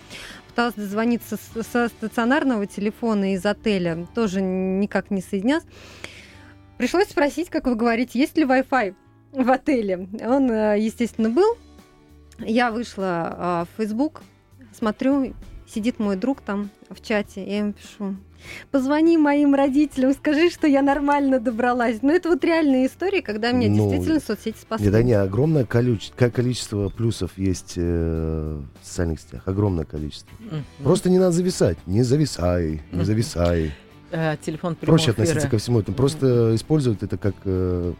[0.48, 5.64] Пыталась дозвониться со стационарного телефона из отеля, тоже никак не соединялась.
[6.76, 8.94] Пришлось спросить, как вы говорите, есть ли Wi-Fi
[9.32, 10.06] в отеле.
[10.20, 11.56] Он, э, естественно, был.
[12.38, 14.22] Я вышла а, в Facebook,
[14.74, 15.34] смотрю,
[15.66, 18.16] сидит мой друг там в чате, я ему пишу,
[18.70, 21.98] позвони моим родителям, скажи, что я нормально добралась.
[22.02, 24.90] Ну, это вот реальная история, когда меня Ну, действительно соцсети спасли.
[24.90, 29.42] Да не, огромное количество, количество плюсов есть э, в социальных сетях.
[29.46, 30.30] Огромное количество.
[30.40, 30.64] Мгм.
[30.84, 31.78] Просто не надо зависать.
[31.86, 33.04] Не зависай, не Мгм.
[33.04, 33.72] зависай.
[34.12, 35.12] Э, телефон Проще эфира.
[35.24, 35.96] относиться ко всему этому.
[35.96, 37.92] Просто использовать это как, э,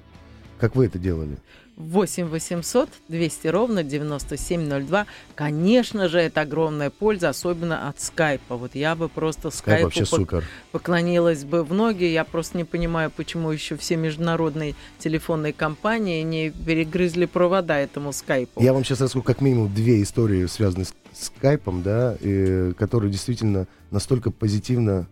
[0.61, 1.39] как вы это делали.
[1.77, 5.07] 8 800 200 ровно 9702.
[5.35, 8.57] Конечно же, это огромная польза, особенно от скайпа.
[8.57, 10.45] Вот я бы просто Скайп скайпу вообще пок- супер.
[10.73, 12.05] поклонилась бы в ноги.
[12.05, 18.63] Я просто не понимаю, почему еще все международные телефонные компании не перегрызли провода этому скайпу.
[18.63, 23.67] Я вам сейчас расскажу как минимум две истории, связанные с скайпом, да, и, которые действительно
[23.91, 25.07] настолько позитивно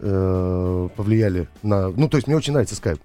[0.00, 1.88] э, повлияли на...
[1.88, 3.00] Ну, то есть мне очень нравится скайп.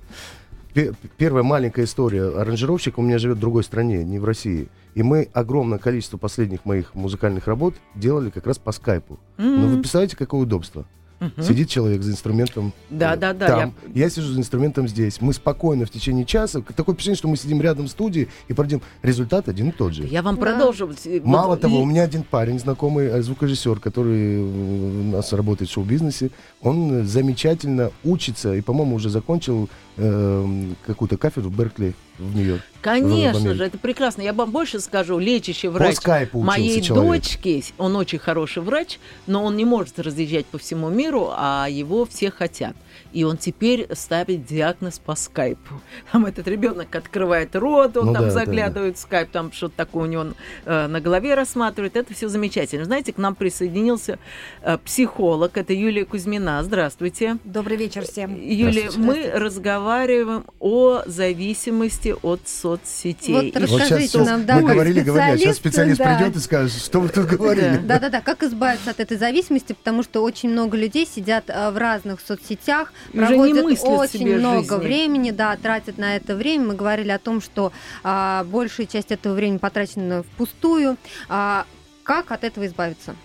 [0.75, 2.25] Пе- Первая маленькая история.
[2.37, 4.67] Аранжировщик у меня живет в другой стране, не в России.
[4.93, 9.17] И мы огромное количество последних моих музыкальных работ делали как раз по скайпу.
[9.37, 10.85] М, Ну, вы представляете, какое удобство?
[11.19, 11.41] Мгм.
[11.43, 14.09] Сидит человек за инструментом Да, э, да, да, там, я...
[14.09, 15.21] сижу за инструментом здесь.
[15.21, 18.81] Мы спокойно в течение часа, такое впечатление, что мы сидим рядом в студии и продим.
[19.01, 20.03] Результат один и тот же.
[20.05, 20.41] Я вам Да.
[20.41, 20.87] продолжу.
[20.87, 25.31] Вот, Мало и- того, у меня один парень, знакомый э, звукорежиссер, который э, у нас
[25.33, 31.55] работает в шоу-бизнесе, он э, замечательно учится и, по-моему, уже закончил э, какую-то кафедру в
[31.57, 32.61] Беркли в Нью-Йорк.
[32.85, 34.21] Конечно же, это прекрасно.
[34.21, 35.17] Я вам больше скажу.
[35.17, 35.97] Лечащий врач
[36.33, 37.23] моей человек.
[37.23, 42.05] дочки, он очень хороший врач, но он не может разъезжать по всему миру, а его
[42.05, 42.75] все хотят.
[43.11, 45.81] И он теперь ставит диагноз по скайпу.
[46.11, 49.75] Там этот ребенок открывает рот, он Ну там да, да, заглядывает в скайп, там что-то
[49.77, 50.27] такое у него
[50.65, 51.95] э, на голове рассматривает.
[51.95, 52.85] Это все замечательно.
[52.85, 54.19] Знаете, к нам присоединился
[54.61, 56.61] э, психолог, это Юлия Кузьмина.
[56.61, 57.37] Здравствуйте.
[57.45, 58.35] Добрый вечер всем.
[58.39, 63.51] Юлия, мы разговариваем о зависимости от соцсетей.
[63.51, 66.15] Вот расскажите Вот нам, мы да, говорили, говорили, а сейчас специалист, да.
[66.15, 67.77] придет и скажет, что вы тут говорили.
[67.77, 67.95] Да.
[67.95, 72.19] Да-да-да, как избавиться от этой зависимости, потому что очень много людей сидят а, в разных
[72.21, 76.67] соцсетях, проводят очень много времени, да, тратят на это время.
[76.67, 77.71] Мы говорили о том, что
[78.03, 80.97] а, большая часть этого времени потрачена впустую.
[81.29, 81.65] А,
[82.03, 83.15] как от этого избавиться?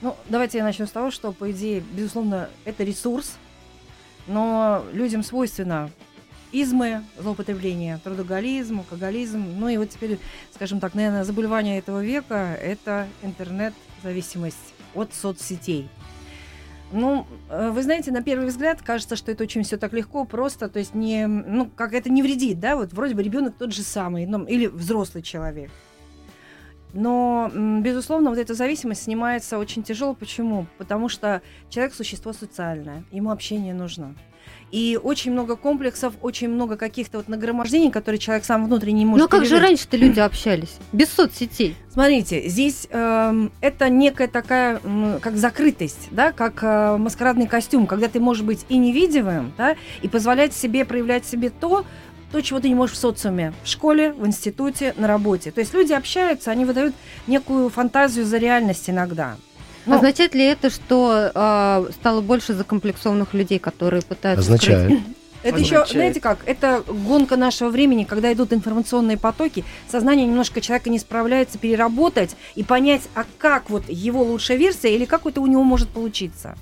[0.00, 3.38] Ну, давайте я начну с того, что, по идее, безусловно, это ресурс,
[4.26, 5.90] но людям свойственно
[6.62, 9.44] измы, злоупотребление, трудоголизм, алкоголизм.
[9.58, 10.18] Ну и вот теперь,
[10.54, 15.88] скажем так, наверное, заболевание этого века– это интернет-зависимость от соцсетей.
[16.92, 20.68] Ну, э, вы знаете, на первый взгляд кажется, что это очень все так легко, просто,
[20.68, 23.82] то есть не, ну, как это не вредит, да, вот вроде бы ребенок тот же
[23.82, 25.70] самый, ну, или взрослый человек.
[26.92, 30.14] Но, безусловно, вот эта зависимость снимается очень тяжело.
[30.14, 30.66] Почему?
[30.78, 34.14] Потому что человек существо социальное, ему общение нужно.
[34.70, 39.20] И очень много комплексов, очень много каких-то вот нагромождений, которые человек сам внутренне не может.
[39.20, 40.78] Ну а как же раньше-то люди общались?
[40.92, 41.76] Без соцсетей.
[41.92, 48.08] Смотрите, здесь э, это некая такая, э, как закрытость, да, как э, маскарадный костюм, когда
[48.08, 51.84] ты можешь быть и невидимым, да, и позволять себе проявлять себе то,
[52.32, 55.52] то, чего ты не можешь в социуме, в школе, в институте, на работе.
[55.52, 56.96] То есть люди общаются, они выдают
[57.28, 59.36] некую фантазию за реальность иногда.
[59.86, 64.84] Ну, Означает ли это, что э, стало больше закомплексованных людей, которые пытаются Означает.
[64.84, 65.02] скрыть?
[65.44, 70.88] Это еще, знаете как, это гонка нашего времени, когда идут информационные потоки, сознание немножко человека
[70.88, 75.46] не справляется переработать и понять, а как вот его лучшая версия или как это у
[75.46, 76.56] него может получиться.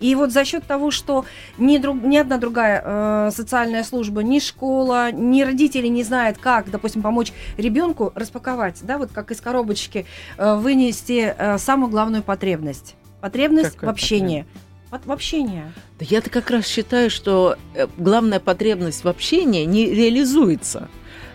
[0.00, 1.24] И вот за счет того, что
[1.58, 6.70] ни, друг, ни одна другая э, социальная служба, ни школа, ни родители не знают, как,
[6.70, 10.06] допустим, помочь ребенку распаковать, да, вот как из коробочки
[10.36, 12.94] э, вынести э, самую главную потребность.
[13.20, 14.46] Потребность Какая в общении.
[14.90, 15.06] Потребность?
[15.06, 15.64] в общении.
[15.98, 20.88] Да я-то как раз считаю, что э, главная потребность в общении не реализуется.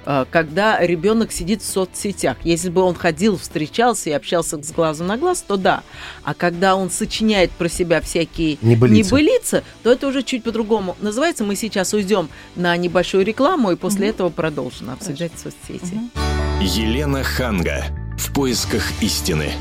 [0.05, 2.37] Э, когда ребенок сидит в соцсетях.
[2.43, 5.83] Если бы он ходил, встречался и общался с глазу на глаз, то да.
[6.23, 11.43] А когда он сочиняет про себя всякие небылицы, небылицы то это уже чуть по-другому называется.
[11.43, 14.09] Мы сейчас уйдем на небольшую рекламу и после угу.
[14.09, 15.57] этого продолжим обсуждать Хорошо.
[15.67, 15.95] соцсети.
[15.95, 16.63] Угу.
[16.63, 17.85] Елена Ханга.
[18.17, 19.51] В поисках истины.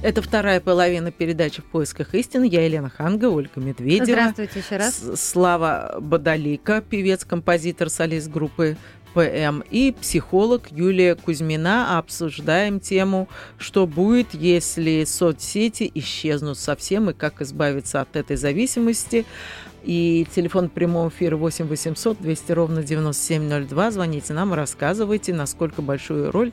[0.00, 2.48] Это вторая половина передачи «В поисках истины».
[2.48, 4.04] Я Елена Ханга, Ольга Медведева.
[4.04, 5.02] Здравствуйте еще раз.
[5.16, 8.76] Слава Бадалика, певец-композитор, солист группы
[9.14, 11.98] ПМ и психолог Юлия Кузьмина.
[11.98, 19.26] Обсуждаем тему, что будет, если соцсети исчезнут совсем и как избавиться от этой зависимости.
[19.84, 23.90] И телефон прямого эфира 8 800 200 ровно 9702.
[23.90, 26.52] Звоните нам, рассказывайте, насколько большую роль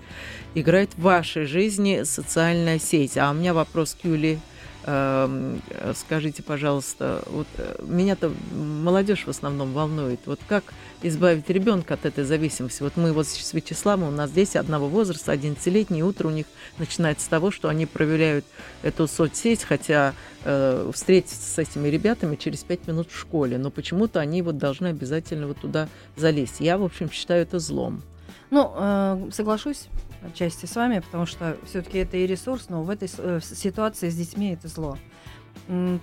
[0.53, 3.17] играет в вашей жизни социальная сеть.
[3.17, 4.39] А у меня вопрос к Юлии.
[4.87, 5.63] Эм,
[5.95, 10.19] скажите, пожалуйста, вот э, меня-то молодежь в основном волнует.
[10.27, 10.63] Вот как
[11.01, 12.83] избавить ребенка от этой зависимости?
[12.83, 16.45] Вот мы вот с Вячеславом, у нас здесь одного возраста, 11-летний, утро у них
[16.77, 18.45] начинается с того, что они проверяют
[18.83, 24.19] эту соцсеть, хотя э, встретиться с этими ребятами через 5 минут в школе, но почему-то
[24.19, 26.59] они вот должны обязательно вот туда залезть.
[26.59, 28.03] Я, в общем, считаю это злом.
[28.51, 29.87] Ну, э, соглашусь
[30.27, 34.15] отчасти с вами, потому что все-таки это и ресурс, но в этой э, ситуации с
[34.15, 34.97] детьми это зло.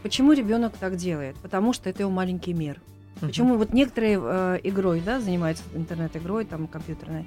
[0.03, 1.37] Почему ребенок так делает?
[1.37, 2.81] Потому что это его маленький мир.
[3.21, 7.27] Почему вот некоторые э, игрой, да, занимаются интернет-игрой, там, компьютерной,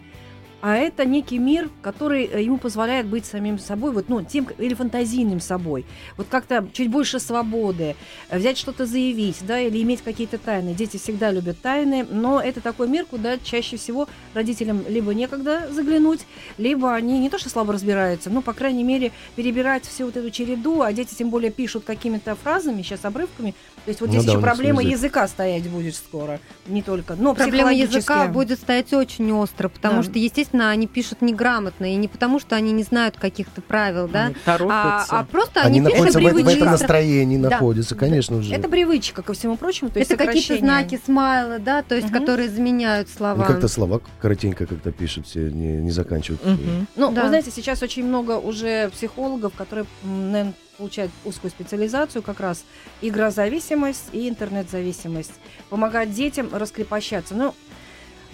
[0.65, 4.73] а это некий мир, который э, ему позволяет быть самим собой, вот, ну, тем или
[4.73, 5.85] фантазийным собой.
[6.17, 7.95] Вот как-то чуть больше свободы,
[8.31, 10.73] э, взять что-то заявить, да, или иметь какие-то тайны.
[10.73, 16.21] Дети всегда любят тайны, но это такой мир, куда чаще всего родителям либо некогда заглянуть,
[16.57, 20.31] либо они не то что слабо разбираются, но, по крайней мере, перебирать всю вот эту
[20.31, 23.53] череду, а дети тем более пишут какими-то фразами, сейчас обрывками,
[23.85, 24.97] то есть вот ну, здесь да, еще проблема язык.
[24.97, 30.03] языка стоять будет скоро, не только, но Проблема языка будет стоять очень остро, потому да.
[30.09, 34.31] что, естественно, они пишут неграмотно, и не потому, что они не знают каких-то правил, да,
[34.45, 37.49] а, а просто они, они находятся в, в этом настроении, да.
[37.49, 38.53] находятся, конечно же.
[38.53, 42.19] Это привычка, ко всему прочему, то есть Это какие-то знаки смайла, да, то есть, угу.
[42.19, 43.35] которые заменяют слова.
[43.35, 46.45] Ну, как-то слова коротенько как-то пишут, все не, не заканчивают.
[46.45, 46.85] Угу.
[46.95, 47.23] Ну, да.
[47.23, 52.65] вы знаете, сейчас очень много уже психологов, которые, наверное, получают узкую специализацию, как раз
[53.01, 55.33] игрозависимость и интернет-зависимость.
[55.69, 57.33] Помогать детям раскрепощаться.
[57.35, 57.55] Ну,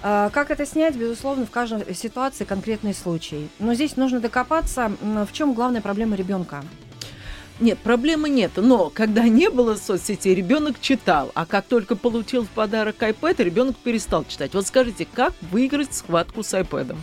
[0.01, 3.49] как это снять, безусловно, в каждой ситуации конкретный случай.
[3.59, 6.63] Но здесь нужно докопаться, в чем главная проблема ребенка.
[7.59, 8.53] Нет, проблемы нет.
[8.55, 11.31] Но когда не было соцсетей, ребенок читал.
[11.35, 14.55] А как только получил в подарок iPad, ребенок перестал читать.
[14.55, 16.95] Вот скажите, как выиграть схватку с iPad?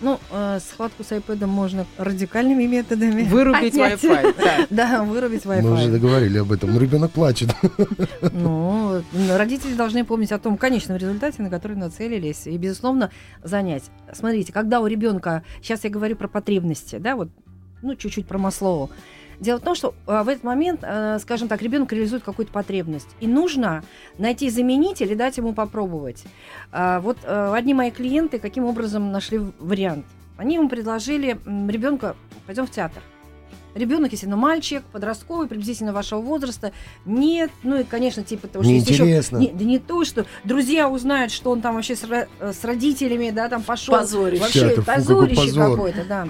[0.00, 3.22] Ну, э, схватку с iPad можно радикальными методами.
[3.22, 4.34] Вырубить Wi-Fi.
[4.38, 4.66] Да.
[4.70, 5.62] да, вырубить Wi-Fi.
[5.62, 6.74] Мы уже договорили об этом.
[6.74, 7.50] Но ребенок плачет.
[8.32, 12.46] Ну, родители должны помнить о том конечном результате, на который нацелились.
[12.46, 13.10] И, безусловно,
[13.42, 13.84] занять.
[14.12, 17.28] Смотрите, когда у ребенка, сейчас я говорю про потребности, да, вот,
[17.82, 18.90] ну, чуть-чуть про Маслову.
[19.40, 23.08] Дело в том, что а, в этот момент, а, скажем так, ребенок реализует какую-то потребность.
[23.20, 23.82] И нужно
[24.18, 26.24] найти заменитель и дать ему попробовать.
[26.72, 30.06] А, вот одни мои клиенты каким образом нашли вариант.
[30.36, 33.02] Они ему предложили ребенка, пойдем в театр.
[33.76, 36.72] Ребенок, если ну, мальчик, подростковый, приблизительно вашего возраста,
[37.04, 39.36] нет, ну и, конечно, типа того, что есть еще- Неинтересно.
[39.38, 43.30] не, да не то, что друзья узнают, что он там вообще с, э, с родителями,
[43.30, 43.94] да, там пошел.
[43.94, 44.42] Позорище.
[44.42, 45.70] Вообще Это фу, какой позорище позор.
[45.70, 46.28] какое-то, да.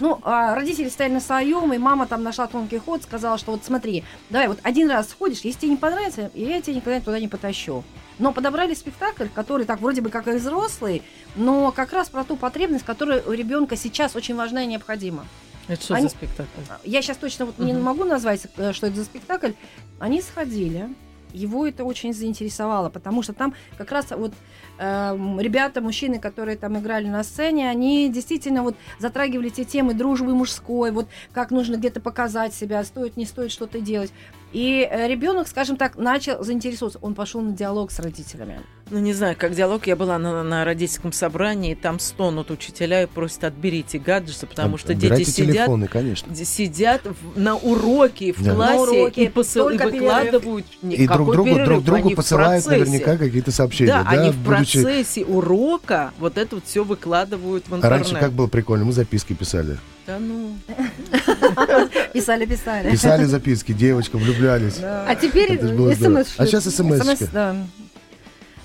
[0.00, 3.60] Ну, а родители стояли на своем, и мама там нашла тонкий ход, сказала, что вот
[3.64, 7.28] смотри, давай вот один раз сходишь, если тебе не понравится, я тебя никогда туда не
[7.28, 7.84] потащу.
[8.18, 11.02] Но подобрали спектакль, который так вроде бы как и взрослый,
[11.36, 15.24] но как раз про ту потребность, которая у ребенка сейчас очень важна и необходима.
[15.68, 16.48] Это что Они- за спектакль?
[16.84, 17.82] Я сейчас точно вот не Мгм.
[17.82, 19.52] могу назвать, э, что это за спектакль.
[19.98, 20.88] Они сходили,
[21.32, 24.32] его это очень заинтересовало, потому что там как раз вот
[24.80, 30.34] эм, ребята, мужчины, которые там играли на сцене, они действительно вот затрагивали те темы дружбы
[30.36, 34.12] мужской, вот как нужно где-то показать себя, стоит, не стоит что-то делать.
[34.52, 36.98] И э, ребенок, скажем так, начал заинтересоваться.
[37.02, 38.60] Он пошел на диалог с родителями.
[38.90, 39.86] Ну, не знаю, как диалог.
[39.86, 44.94] Я была на, на родительском собрании, там стонут учителя и просят отберите гаджеты, потому что
[44.94, 46.34] дети сидят, телефоны, конечно.
[46.34, 48.54] сидят в- на уроке в Да.
[48.54, 50.00] классе уроке, и, посыл- и только перерыв.
[50.00, 50.66] выкладывают.
[50.82, 53.90] И Никакой друг другу, перерыв, друг другу посылают наверняка какие-то сообщения.
[53.92, 57.98] Да, они в будучи- процессе урока вот это вот все выкладывают в А интернет.
[58.06, 59.76] раньше как было прикольно, мы записки писали.
[60.06, 60.56] Да ну.
[62.12, 62.90] Писали, писали.
[62.90, 64.78] Писали записки, девочкам влюблялись.
[64.82, 65.94] А теперь здорово.
[65.94, 67.28] смс А сейчас смс.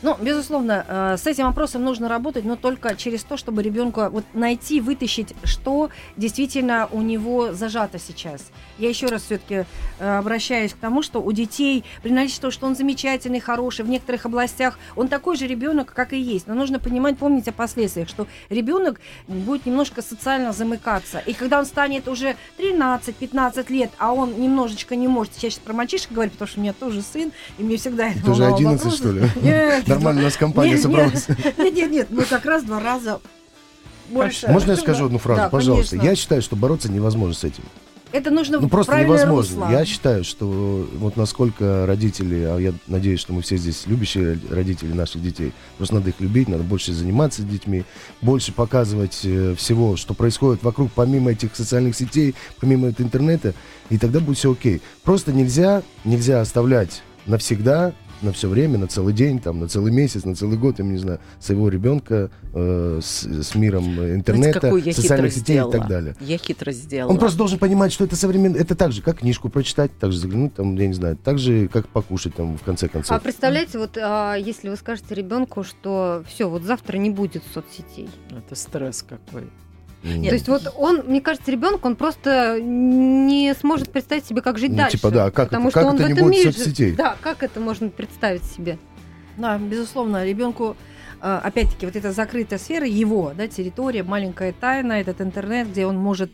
[0.04, 4.26] Ну, безусловно, э, с этим вопросом нужно работать, но только через то, чтобы ребенку вот
[4.34, 8.52] найти, вытащить, что действительно у него зажато сейчас.
[8.80, 9.66] Я еще раз все-таки
[10.00, 14.26] обращаюсь к тому, что у детей, при наличии того, что он замечательный, хороший, в некоторых
[14.26, 16.48] областях, он такой же ребенок, как и есть.
[16.48, 21.20] Но нужно понимать, помнить о последствиях, что ребенок будет немножко социально замыкаться.
[21.20, 25.74] И когда он станет уже 13-15 лет, а он немножечко не может, я сейчас про
[25.74, 28.84] мальчишек говорю, потому что у меня тоже сын, и мне всегда это Тоже волновало 11,
[28.86, 28.98] вопрос.
[29.00, 29.22] что ли?
[29.42, 31.28] Нет, Нормально у нас компания Нет, собралась.
[31.58, 33.20] нет, нет, нет, мы как раз два раза
[34.10, 34.48] больше.
[34.48, 35.92] Можно я скажу одну фразу, Да, пожалуйста?
[35.92, 36.10] конечно.
[36.10, 37.64] Я считаю, что бороться невозможно с этим.
[38.14, 39.66] Это нужно Ну просто невозможно.
[39.66, 39.72] русло.
[39.72, 44.94] Я считаю, что вот насколько родители, а я надеюсь, что мы все здесь любящие родители
[44.94, 47.86] наших детей, просто надо их любить, надо больше заниматься детьми,
[48.22, 53.56] больше показывать э, всего, что происходит вокруг, помимо этих социальных сетей, помимо этого интернета,
[53.90, 54.84] и тогда будет все окей.
[55.04, 60.24] Просто нельзя, нельзя оставлять навсегда на все время, на целый день, там, на целый месяц,
[60.26, 64.84] на целый год, я не знаю, своего ребенка э, с, с миром Знаете, интернета, какую
[64.84, 65.72] я социальных сетей и сделала?
[65.72, 66.16] так далее.
[66.22, 67.12] Я хитро сделала.
[67.12, 70.20] Он просто должен понимать, что это современно, это так же, как книжку прочитать, так же
[70.20, 73.22] заглянуть, там, я не знаю, так же, как покушать, там, в конце А концов.
[73.22, 78.10] представляете, вот а, если вы скажете ребенку, что все, вот завтра не будет соцсетей.
[78.30, 79.50] Это стресс какой.
[80.04, 80.24] М.
[80.24, 84.72] То есть вот он, мне кажется, ребенок, он просто не сможет представить себе, как жить
[84.72, 84.98] Ну, дальше.
[84.98, 86.92] типа, да, как потому это- что как он это в не этом будет мире соцсетей?
[86.92, 88.78] Да, как это можно представить себе?
[89.38, 90.76] Да, безусловно, ребенку,
[91.22, 95.98] э, опять-таки, вот эта закрытая сфера, его, да, территория, маленькая тайна, этот интернет, где он
[95.98, 96.32] может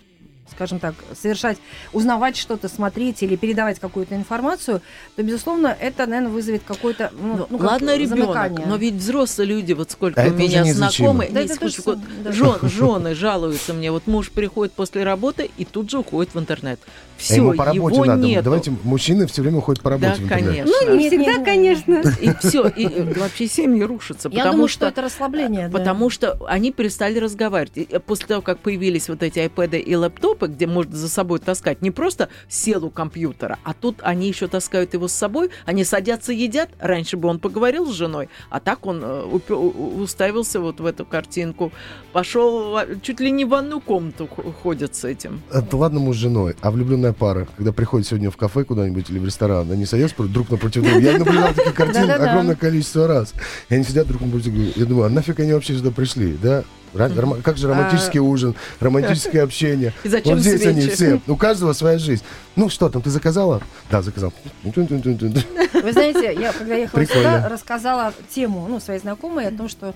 [0.52, 1.58] скажем так, совершать,
[1.94, 4.82] узнавать что-то, смотреть или передавать какую-то информацию,
[5.16, 8.66] то, безусловно, это, наверное, вызовет какое-то, ну, Ну, ну, как ладно, ребенок, замыкание.
[8.68, 11.60] но ведь взрослые люди, вот сколько А у это уже меня знакомые, Да, не, это
[11.60, 12.32] то же сколько- самое, да.
[12.32, 16.80] жен- жены жалуются мне, вот муж приходит после работы и тут же уходит в интернет.
[16.84, 18.22] А Все, ему по работе его надо.
[18.26, 18.44] нету.
[18.46, 20.50] Давайте мужчины все время уходят по работе Да, в интернет.
[20.66, 20.74] конечно.
[20.86, 21.46] Ну, не всегда, нет, нет.
[21.46, 22.04] конечно.
[22.22, 25.68] И все, и э, вообще семьи рушатся, Я думаю, что, что это расслабление.
[25.68, 25.78] да.
[25.78, 27.78] потому что они перестали разговаривать.
[27.78, 29.96] И э, после того, как появились вот эти iPad и
[30.40, 34.48] лэптопы, где можно за собой таскать, не просто сел у компьютера, а тут они еще
[34.48, 36.70] таскают его с собой, они садятся, едят.
[36.80, 41.72] Раньше бы он поговорил с женой, а так он э, уставился вот в эту картинку,
[42.14, 45.42] пошел чуть ли не в ванную комнату х- ходит с этим.
[45.52, 49.20] Это ладно муж с женой, а влюбленная пара, когда приходит сегодня в кафе куда-нибудь или
[49.20, 51.00] в ресторан, они садятся друг напротив друга.
[51.00, 53.34] Я наблюдал такие картины огромное количество раз.
[53.70, 54.72] И они сидят друг напротив друга.
[54.76, 56.64] Я думаю, а нафиг они вообще сюда пришли, да?
[56.94, 59.94] Рома- Как же романтический ужин, романтическое общение.
[60.04, 60.96] И зачем вот здесь они свечи?
[60.96, 61.22] все.
[61.28, 62.24] У каждого своя жизнь.
[62.56, 63.62] Ну что там, ты заказала?
[63.90, 64.34] Да, заказал.
[64.64, 67.24] Вы знаете, я когда ехала Прикольно.
[67.38, 69.94] сюда, рассказала тему, ну, своей знакомой о том, что а,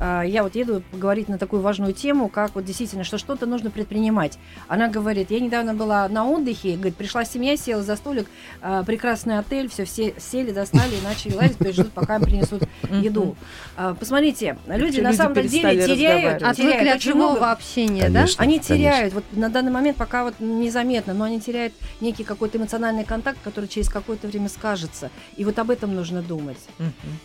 [0.00, 4.38] я вот еду поговорить на такую важную тему, как вот действительно, что что-то нужно предпринимать.
[4.66, 8.26] Она говорит, я недавно была на отдыхе, говорит, пришла семья, села за столик,
[8.62, 12.22] а, прекрасный отель, все, все сели, достали и начали лазить, то есть ждут, пока им
[12.22, 13.36] принесут еду.
[13.76, 18.42] А, Посмотрите, люди на люди самом деле теряют, Отвыкли от живого общения, Конечно.
[18.42, 18.76] Они конечно.
[18.76, 23.38] теряют, вот на данный момент пока вот незаметно, но они теряют некий какой-то эмоциональный контакт,
[23.44, 25.10] который через какое-то время скажется.
[25.36, 26.58] И вот об этом нужно думать.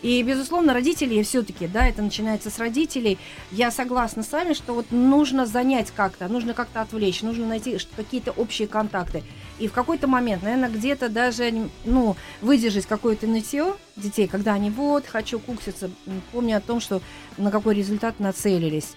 [0.02, 3.18] И, безусловно, родители все-таки, да, это начинается с родителей.
[3.52, 8.32] Я согласна с вами, что вот нужно занять как-то, нужно как-то отвлечь, нужно найти какие-то
[8.32, 9.24] общие контакты.
[9.60, 15.06] И в какой-то момент, наверное, где-то даже, ну, выдержать какое-то нытье детей, когда они вот,
[15.06, 17.02] хочу кукситься, м, помня о том, что
[17.38, 18.96] на какой результат нацелились.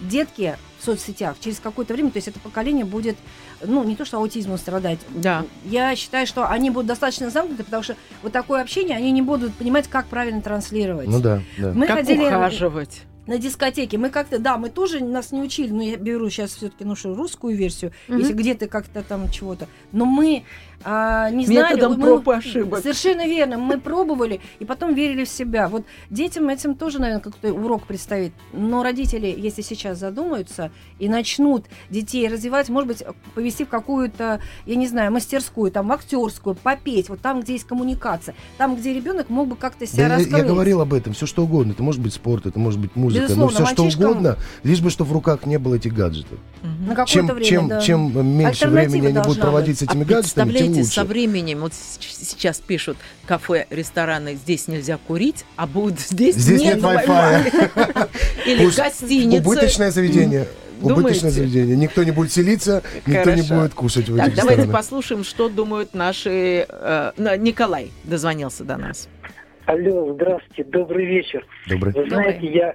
[0.00, 1.36] Детки в соцсетях.
[1.40, 3.16] Через какое-то время, то есть это поколение будет,
[3.64, 4.98] ну, не то что аутизмом страдать.
[5.14, 5.44] Да.
[5.64, 9.54] Я считаю, что они будут достаточно замкнуты, потому что вот такое общение, они не будут
[9.54, 11.08] понимать, как правильно транслировать.
[11.08, 11.72] Ну да, да.
[11.72, 13.02] Мы как ходили ухаживать.
[13.26, 13.96] на дискотеке.
[13.96, 17.14] Мы как-то, да, мы тоже нас не учили, но я беру сейчас все-таки ну, что,
[17.14, 18.18] русскую версию, Мгм.
[18.18, 19.66] если где-то как-то там чего-то.
[19.92, 20.44] Но мы
[20.82, 21.74] а, не знали.
[21.74, 22.80] Методом мы- проб и ошибок.
[22.80, 23.58] Совершенно верно.
[23.58, 25.68] Мы пробовали и потом верили в себя.
[25.68, 28.32] Вот детям этим тоже, наверное, какой-то урок предстоит.
[28.52, 33.02] Но родители, если сейчас задумаются и начнут детей развивать, может быть,
[33.34, 37.66] повести в какую-то, я не знаю, мастерскую, там, в актерскую, попеть, вот там, где есть
[37.66, 40.38] коммуникация, там, где ребенок мог бы как-то себя Да, я, раскрыть.
[40.38, 41.72] я говорил об этом, все что угодно.
[41.72, 44.80] Это может быть спорт, это может быть музыка, Безусловно, но все что мальчишкам- угодно, лишь
[44.80, 46.38] бы что в руках не было этих гаджетов.
[46.62, 46.86] Мгм.
[46.88, 47.80] На какое-то Чем, время, чем, да.
[47.80, 50.94] чем меньше времени они будут проводить с А этими гаджетами, тем представляете, лучше.
[50.94, 52.96] со временем, вот сейчас пишут,
[53.26, 58.08] кафе, рестораны, здесь нельзя курить, а будет здесь, Здесь нет Wi-Fi.
[58.46, 59.48] Или гостиница.
[59.48, 60.46] Убыточное заведение.
[60.80, 61.76] Убыточное заведение.
[61.76, 66.66] Никто не будет селиться, никто не будет кушать в этих давайте послушаем, что думают наши...
[66.68, 69.08] э, Николай дозвонился до нас.
[69.66, 71.46] Алло, здравствуйте, добрый вечер.
[71.68, 71.94] Добрый.
[71.94, 72.74] Вы знаете, я,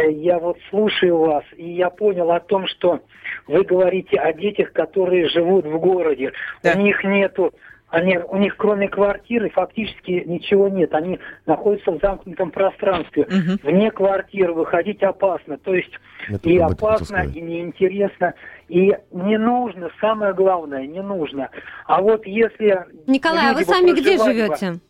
[0.00, 3.00] я вот слушаю вас, и я понял о том, что
[3.46, 6.32] вы говорите о детях, которые живут в городе.
[6.62, 6.72] Да.
[6.74, 7.52] У них нету,
[7.92, 10.94] они, у них кроме квартиры фактически ничего нет.
[10.94, 13.26] Они находятся в замкнутом пространстве.
[13.28, 13.58] Мгм.
[13.62, 15.58] Вне квартиры выходить опасно.
[15.58, 15.92] То есть
[16.28, 18.32] Я и опасно, и неинтересно,
[18.68, 21.50] и не нужно, самое главное, не нужно.
[21.84, 22.86] А вот если...
[23.06, 24.80] Николай, а вы сами где живете?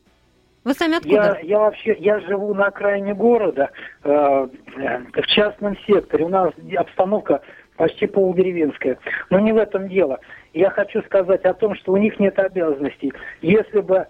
[0.64, 1.38] Вы сами я, откуда?
[1.42, 3.70] я вообще, я живу на окраине города,
[4.04, 6.24] э, в частном секторе.
[6.24, 7.42] У нас обстановка
[7.76, 8.98] почти полудеревенская.
[9.30, 10.20] Но не в этом дело.
[10.54, 13.12] Я хочу сказать о том, что у них нет обязанностей.
[13.40, 14.06] Если бы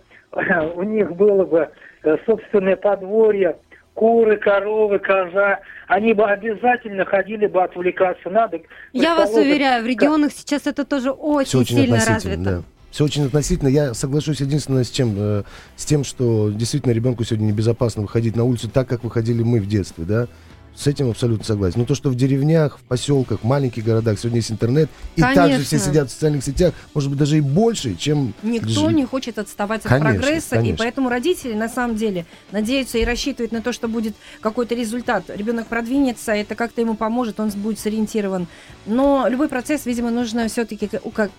[0.75, 1.71] у них было бы
[2.03, 3.57] э, собственное подворье,
[3.95, 8.31] куры, коровы, коза, они бы обязательно ходили бы отвлекаться.
[8.31, 8.61] Надо,
[8.93, 12.37] Я вас уверяю, в регионах сейчас это тоже очень, очень сильно развито.
[12.39, 12.63] да.
[12.93, 13.69] Все очень относительно.
[13.69, 15.43] Я соглашусь единственное с чем, э,
[15.77, 19.67] с тем, что действительно ребенку сегодня небезопасно выходить на улицу так, как выходили мы в
[19.67, 20.29] детстве, да.
[20.75, 21.81] С этим абсолютно согласен.
[21.81, 25.61] Но то, что в деревнях, в поселках, в маленьких городах сегодня есть интернет, и также
[25.63, 25.79] все Конечно.
[25.79, 28.35] сидят в социальных сетях, может быть, даже и больше, чем...
[28.43, 30.79] Никто не хочет отставать Конечно, от прогресса, и конечно.
[30.79, 35.25] поэтому родители на самом деле надеются и рассчитывают на то, что будет какой-то результат.
[35.29, 38.47] Ребенок продвинется, это как-то ему поможет, он будет сориентирован.
[38.87, 40.89] Но любой процесс, видимо, нужно все-таки,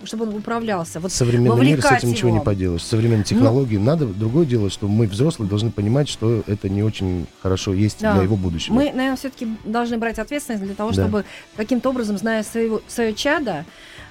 [0.04, 1.00] чтобы он управлялся.
[1.00, 2.44] Вот Современный мир с этим ничего не его.
[2.44, 2.82] поделаешь.
[2.82, 7.26] С современной технологией надо другое дело, что мы, взрослые, должны понимать, что это не очень
[7.42, 8.14] хорошо есть Да.
[8.14, 8.74] для его будущего.
[8.74, 11.02] Мы, наверное, все-таки должны брать ответственность для того, Да.
[11.02, 11.24] чтобы
[11.56, 13.64] каким-то образом, зная своего, свое чадо,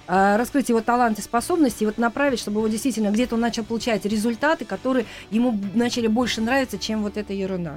[0.07, 4.05] а, раскрыть его таланты, способности, и вот направить, чтобы его действительно где-то он начал получать
[4.05, 7.75] результаты, которые ему начали больше нравиться, чем вот эта ерунда.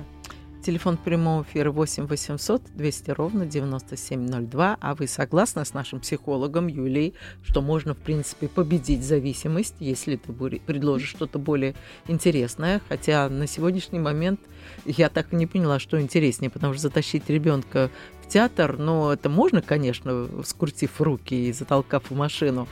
[0.67, 4.77] Телефон прямого эфира 8 800 200 ровно 9702.
[4.81, 7.15] А вы согласны с нашим психологом Юлией,
[7.45, 11.77] что можно, в принципе, победить зависимость, если ты предложишь что-то более
[12.09, 12.81] интересное?
[12.89, 14.41] Хотя на сегодняшний момент
[14.85, 17.89] я так и не поняла, что интереснее, потому что затащить ребенка
[18.25, 22.67] в театр, ну, это можно, конечно, скрутив руки и затолкав в машину,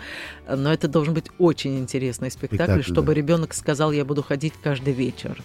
[0.48, 3.14] но это должен быть очень интересный спектакль, Спектакль, чтобы да.
[3.14, 5.40] ребенок сказал, я буду ходить каждый вечер.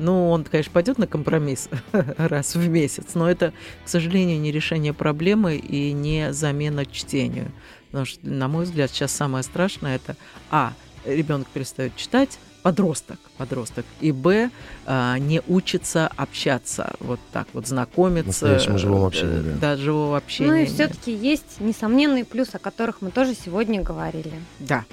[0.00, 1.68] Ну, он, конечно, пойдет на компромисс
[2.16, 3.52] раз в месяц, но это,
[3.84, 7.52] к сожалению, не решение проблемы и не замена чтению.
[7.88, 10.16] Потому что, на мой взгляд, сейчас самое страшное это
[10.50, 10.72] А.
[11.04, 14.50] Ребенок перестает читать, подросток, подросток, и Б.
[14.86, 18.46] а, не учится общаться, вот так вот знакомиться.
[18.46, 19.52] Настоящему живому э, общению, да.
[19.60, 20.50] Да, живого общения.
[20.50, 24.34] Ну и все-таки есть несомненный плюс, о которых мы тоже сегодня говорили.
[24.58, 24.84] Да.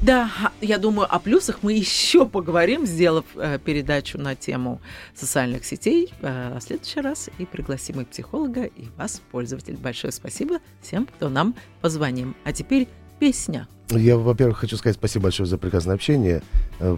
[0.00, 4.80] Да, я думаю, о плюсах мы еще поговорим, сделав э, передачу на тему
[5.14, 9.76] социальных сетей э, в следующий раз и пригласим и психолога, и вас, пользователь.
[9.76, 12.34] Большое спасибо всем, кто нам позвонил.
[12.44, 12.88] А теперь
[13.18, 13.66] песня.
[13.90, 16.42] Я, во-первых, хочу сказать спасибо большое за прекрасное общение.
[16.80, 16.96] Э,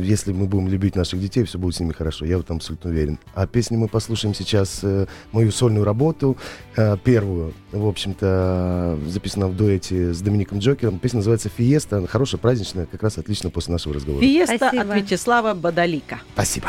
[0.00, 2.24] Если мы будем любить наших детей, все будет с ними хорошо.
[2.24, 3.18] Я в этом абсолютно уверен.
[3.34, 6.36] А песни мы послушаем сейчас э, мою сольную работу,
[6.76, 10.98] э, первую, в общем-то, записана в дуэте с Домиником Джокером.
[11.00, 11.98] Песня называется «Фиеста».
[11.98, 14.22] Она хорошая, праздничная, как раз отлично после нашего разговора.
[14.22, 14.82] Фиеста Спасибо.
[14.82, 16.20] от Вячеслава Бадалика.
[16.34, 16.68] Спасибо.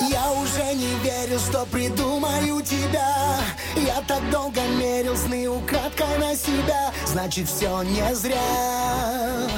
[0.00, 3.38] Я уже не верил, что придумаю тебя.
[3.76, 6.92] Я так долго мерил сны украдкой на себя.
[7.06, 9.48] Значит, все не зря.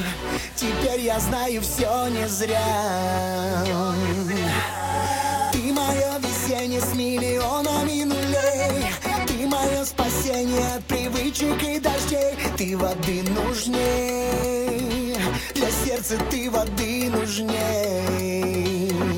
[0.54, 3.64] Теперь я знаю, все не зря.
[5.52, 8.86] Ты мое весеннее с миллионами нулей.
[9.26, 12.36] Ты мое спасение от привычек и дождей.
[12.56, 15.16] Ты воды нужней.
[15.54, 19.17] Для сердца ты воды нужней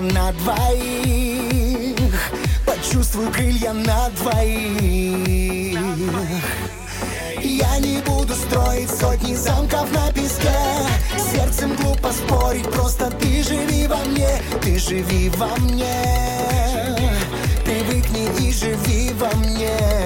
[0.00, 1.94] на двоих.
[2.66, 5.78] Почувствую крылья на двоих.
[7.42, 10.50] Я не буду строить сотни замков на песке.
[11.32, 14.28] Сердцем глупо спорить, просто ты живи во мне.
[14.62, 15.94] Ты живи во мне.
[17.64, 19.99] Привыкни и живи во мне.